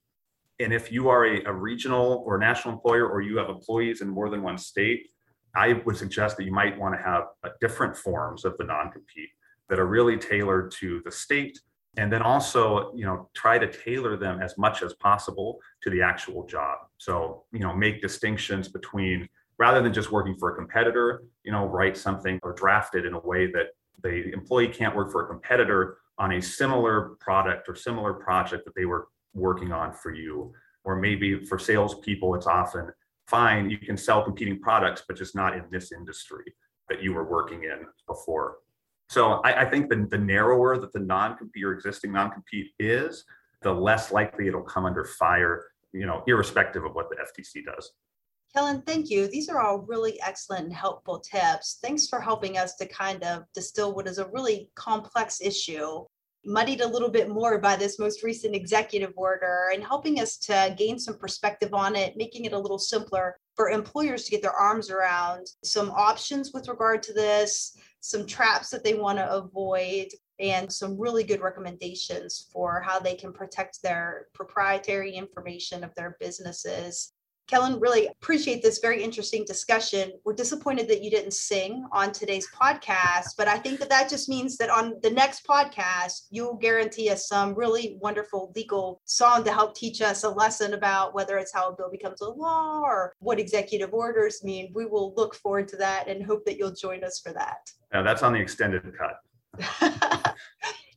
And 0.58 0.72
if 0.72 0.90
you 0.90 1.08
are 1.08 1.26
a, 1.26 1.44
a, 1.44 1.52
regional 1.52 2.22
or 2.26 2.38
national 2.38 2.74
employer 2.74 3.06
or 3.06 3.20
you 3.20 3.36
have 3.36 3.50
employees 3.50 4.00
in 4.00 4.08
more 4.08 4.30
than 4.30 4.42
one 4.42 4.56
state, 4.56 5.08
I 5.54 5.74
would 5.84 5.96
suggest 5.96 6.36
that 6.38 6.44
you 6.44 6.52
might 6.52 6.78
want 6.78 6.94
to 6.94 7.02
have 7.02 7.24
different 7.60 7.96
forms 7.96 8.44
of 8.44 8.56
the 8.58 8.64
non 8.64 8.90
compete 8.90 9.30
that 9.68 9.78
are 9.78 9.86
really 9.86 10.16
tailored 10.16 10.70
to 10.80 11.02
the 11.04 11.10
state 11.10 11.58
and 11.96 12.12
then 12.12 12.22
also 12.22 12.92
you 12.94 13.04
know 13.04 13.28
try 13.34 13.58
to 13.58 13.70
tailor 13.70 14.16
them 14.16 14.40
as 14.40 14.56
much 14.58 14.82
as 14.82 14.92
possible 14.94 15.58
to 15.82 15.90
the 15.90 16.02
actual 16.02 16.46
job. 16.46 16.78
So 16.98 17.44
you 17.52 17.60
know 17.60 17.74
make 17.74 18.02
distinctions 18.02 18.68
between 18.68 19.28
rather 19.58 19.82
than 19.82 19.92
just 19.92 20.12
working 20.12 20.36
for 20.36 20.52
a 20.52 20.56
competitor 20.56 21.24
you 21.44 21.52
know 21.52 21.66
write 21.66 21.96
something 21.96 22.38
or 22.42 22.52
draft 22.52 22.94
it 22.94 23.06
in 23.06 23.14
a 23.14 23.20
way 23.20 23.46
that 23.52 23.68
the 24.02 24.32
employee 24.32 24.68
can't 24.68 24.94
work 24.94 25.10
for 25.10 25.24
a 25.24 25.26
competitor 25.26 25.98
on 26.18 26.32
a 26.32 26.42
similar 26.42 27.16
product 27.20 27.68
or 27.68 27.74
similar 27.74 28.14
project 28.14 28.64
that 28.64 28.74
they 28.74 28.84
were 28.84 29.08
working 29.36 29.72
on 29.72 29.92
for 29.92 30.12
you 30.12 30.52
or 30.84 30.96
maybe 30.96 31.44
for 31.44 31.58
salespeople 31.58 32.34
it's 32.34 32.46
often 32.46 32.90
fine 33.28 33.70
you 33.70 33.78
can 33.78 33.96
sell 33.96 34.22
competing 34.22 34.60
products 34.60 35.02
but 35.06 35.16
just 35.16 35.34
not 35.34 35.54
in 35.54 35.64
this 35.70 35.92
industry 35.92 36.44
that 36.88 37.02
you 37.02 37.12
were 37.12 37.28
working 37.28 37.64
in 37.64 37.84
before 38.06 38.56
so 39.08 39.40
I, 39.44 39.62
I 39.62 39.70
think 39.70 39.88
the, 39.88 40.06
the 40.10 40.18
narrower 40.18 40.78
that 40.78 40.92
the 40.92 41.00
non-compete 41.00 41.64
or 41.64 41.72
existing 41.72 42.12
non-compete 42.12 42.72
is, 42.78 43.24
the 43.62 43.72
less 43.72 44.12
likely 44.12 44.48
it'll 44.48 44.62
come 44.62 44.84
under 44.84 45.04
fire, 45.04 45.64
you 45.92 46.06
know, 46.06 46.22
irrespective 46.26 46.84
of 46.84 46.94
what 46.94 47.08
the 47.08 47.16
FTC 47.16 47.64
does. 47.64 47.92
Kellen, 48.54 48.82
thank 48.82 49.10
you. 49.10 49.28
These 49.28 49.48
are 49.48 49.60
all 49.60 49.78
really 49.78 50.20
excellent 50.22 50.64
and 50.64 50.72
helpful 50.72 51.20
tips. 51.20 51.78
Thanks 51.82 52.08
for 52.08 52.20
helping 52.20 52.58
us 52.58 52.74
to 52.76 52.86
kind 52.86 53.22
of 53.22 53.44
distill 53.54 53.94
what 53.94 54.08
is 54.08 54.18
a 54.18 54.28
really 54.28 54.70
complex 54.76 55.40
issue, 55.40 56.04
muddied 56.46 56.80
a 56.80 56.88
little 56.88 57.10
bit 57.10 57.28
more 57.28 57.58
by 57.58 57.76
this 57.76 57.98
most 57.98 58.22
recent 58.22 58.54
executive 58.54 59.12
order, 59.16 59.70
and 59.74 59.82
helping 59.82 60.20
us 60.20 60.36
to 60.36 60.74
gain 60.78 60.98
some 60.98 61.18
perspective 61.18 61.74
on 61.74 61.96
it, 61.96 62.16
making 62.16 62.44
it 62.44 62.52
a 62.52 62.58
little 62.58 62.78
simpler 62.78 63.36
for 63.54 63.70
employers 63.70 64.24
to 64.24 64.30
get 64.30 64.42
their 64.42 64.52
arms 64.52 64.90
around 64.90 65.46
some 65.64 65.90
options 65.90 66.52
with 66.52 66.68
regard 66.68 67.02
to 67.02 67.12
this, 67.12 67.76
some 68.00 68.26
traps 68.26 68.70
that 68.70 68.84
they 68.84 68.94
want 68.94 69.18
to 69.18 69.32
avoid, 69.32 70.08
and 70.38 70.70
some 70.70 70.98
really 70.98 71.24
good 71.24 71.40
recommendations 71.40 72.48
for 72.52 72.80
how 72.80 73.00
they 73.00 73.14
can 73.14 73.32
protect 73.32 73.82
their 73.82 74.26
proprietary 74.34 75.12
information 75.12 75.82
of 75.82 75.94
their 75.94 76.16
businesses 76.20 77.12
Kellen, 77.46 77.78
really 77.78 78.08
appreciate 78.08 78.60
this 78.60 78.80
very 78.80 79.02
interesting 79.02 79.44
discussion. 79.44 80.12
We're 80.24 80.34
disappointed 80.34 80.88
that 80.88 81.02
you 81.02 81.10
didn't 81.10 81.32
sing 81.32 81.86
on 81.92 82.10
today's 82.10 82.48
podcast, 82.50 83.36
but 83.38 83.46
I 83.46 83.56
think 83.58 83.78
that 83.78 83.88
that 83.90 84.08
just 84.08 84.28
means 84.28 84.56
that 84.56 84.68
on 84.68 84.94
the 85.02 85.10
next 85.10 85.46
podcast, 85.46 86.26
you'll 86.30 86.56
guarantee 86.56 87.08
us 87.08 87.28
some 87.28 87.54
really 87.54 87.98
wonderful 88.00 88.52
legal 88.56 89.00
song 89.04 89.44
to 89.44 89.52
help 89.52 89.76
teach 89.76 90.02
us 90.02 90.24
a 90.24 90.28
lesson 90.28 90.74
about 90.74 91.14
whether 91.14 91.38
it's 91.38 91.54
how 91.54 91.70
a 91.70 91.76
bill 91.76 91.90
becomes 91.90 92.20
a 92.20 92.28
law 92.28 92.80
or 92.80 93.14
what 93.20 93.38
executive 93.38 93.94
orders 93.94 94.42
mean. 94.42 94.72
We 94.74 94.86
will 94.86 95.14
look 95.14 95.36
forward 95.36 95.68
to 95.68 95.76
that 95.76 96.08
and 96.08 96.24
hope 96.24 96.44
that 96.46 96.58
you'll 96.58 96.74
join 96.74 97.04
us 97.04 97.20
for 97.20 97.32
that. 97.32 97.70
Yeah, 97.92 98.02
that's 98.02 98.24
on 98.24 98.32
the 98.32 98.40
extended 98.40 98.82
cut. 98.98 100.34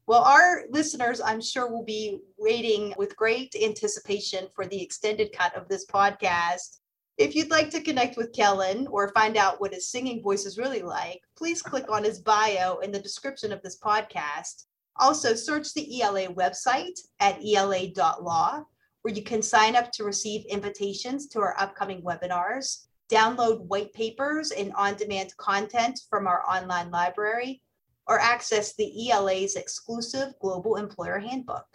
Well, 0.09 0.23
our 0.23 0.63
listeners, 0.71 1.21
I'm 1.21 1.39
sure, 1.39 1.69
will 1.69 1.83
be 1.83 2.21
waiting 2.39 2.95
with 2.97 3.15
great 3.15 3.53
anticipation 3.53 4.47
for 4.55 4.65
the 4.65 4.81
extended 4.81 5.31
cut 5.31 5.55
of 5.55 5.67
this 5.67 5.85
podcast. 5.85 6.79
If 7.19 7.35
you'd 7.35 7.51
like 7.51 7.69
to 7.69 7.81
connect 7.81 8.17
with 8.17 8.33
Kellen 8.33 8.87
or 8.87 9.13
find 9.13 9.37
out 9.37 9.61
what 9.61 9.71
his 9.71 9.91
singing 9.91 10.23
voice 10.23 10.47
is 10.47 10.57
really 10.57 10.81
like, 10.81 11.21
please 11.37 11.61
click 11.61 11.91
on 11.91 12.03
his 12.03 12.17
bio 12.17 12.79
in 12.79 12.91
the 12.91 12.97
description 12.97 13.51
of 13.51 13.61
this 13.61 13.77
podcast. 13.77 14.65
Also, 14.95 15.35
search 15.35 15.75
the 15.75 16.01
ELA 16.01 16.25
website 16.29 16.97
at 17.19 17.37
ela.law, 17.45 18.63
where 19.03 19.13
you 19.13 19.21
can 19.21 19.43
sign 19.43 19.75
up 19.75 19.91
to 19.91 20.03
receive 20.03 20.43
invitations 20.45 21.27
to 21.27 21.39
our 21.39 21.53
upcoming 21.59 22.01
webinars, 22.01 22.87
download 23.11 23.61
white 23.67 23.93
papers 23.93 24.49
and 24.49 24.73
on 24.73 24.95
demand 24.95 25.37
content 25.37 25.99
from 26.09 26.25
our 26.25 26.43
online 26.49 26.89
library, 26.89 27.61
or 28.09 28.19
access 28.19 28.73
the 28.73 29.11
ELA's 29.11 29.55
exclusive 29.55 30.33
Global 30.41 30.75
Employer 30.75 31.19
Handbook. 31.19 31.67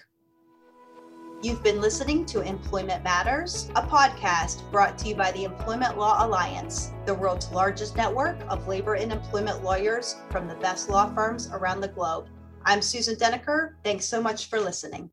You've 1.42 1.62
been 1.62 1.80
listening 1.80 2.26
to 2.26 2.40
Employment 2.40 3.04
Matters, 3.04 3.70
a 3.76 3.82
podcast 3.82 4.68
brought 4.72 4.98
to 4.98 5.08
you 5.08 5.14
by 5.14 5.30
the 5.32 5.44
Employment 5.44 5.96
Law 5.96 6.26
Alliance, 6.26 6.90
the 7.06 7.14
world's 7.14 7.52
largest 7.52 7.96
network 7.96 8.36
of 8.48 8.66
labor 8.66 8.94
and 8.94 9.12
employment 9.12 9.62
lawyers 9.62 10.16
from 10.30 10.48
the 10.48 10.56
best 10.56 10.88
law 10.88 11.14
firms 11.14 11.50
around 11.52 11.80
the 11.80 11.88
globe. 11.88 12.26
I'm 12.64 12.82
Susan 12.82 13.14
Deniker. 13.14 13.74
Thanks 13.84 14.06
so 14.06 14.20
much 14.20 14.46
for 14.46 14.58
listening. 14.58 15.10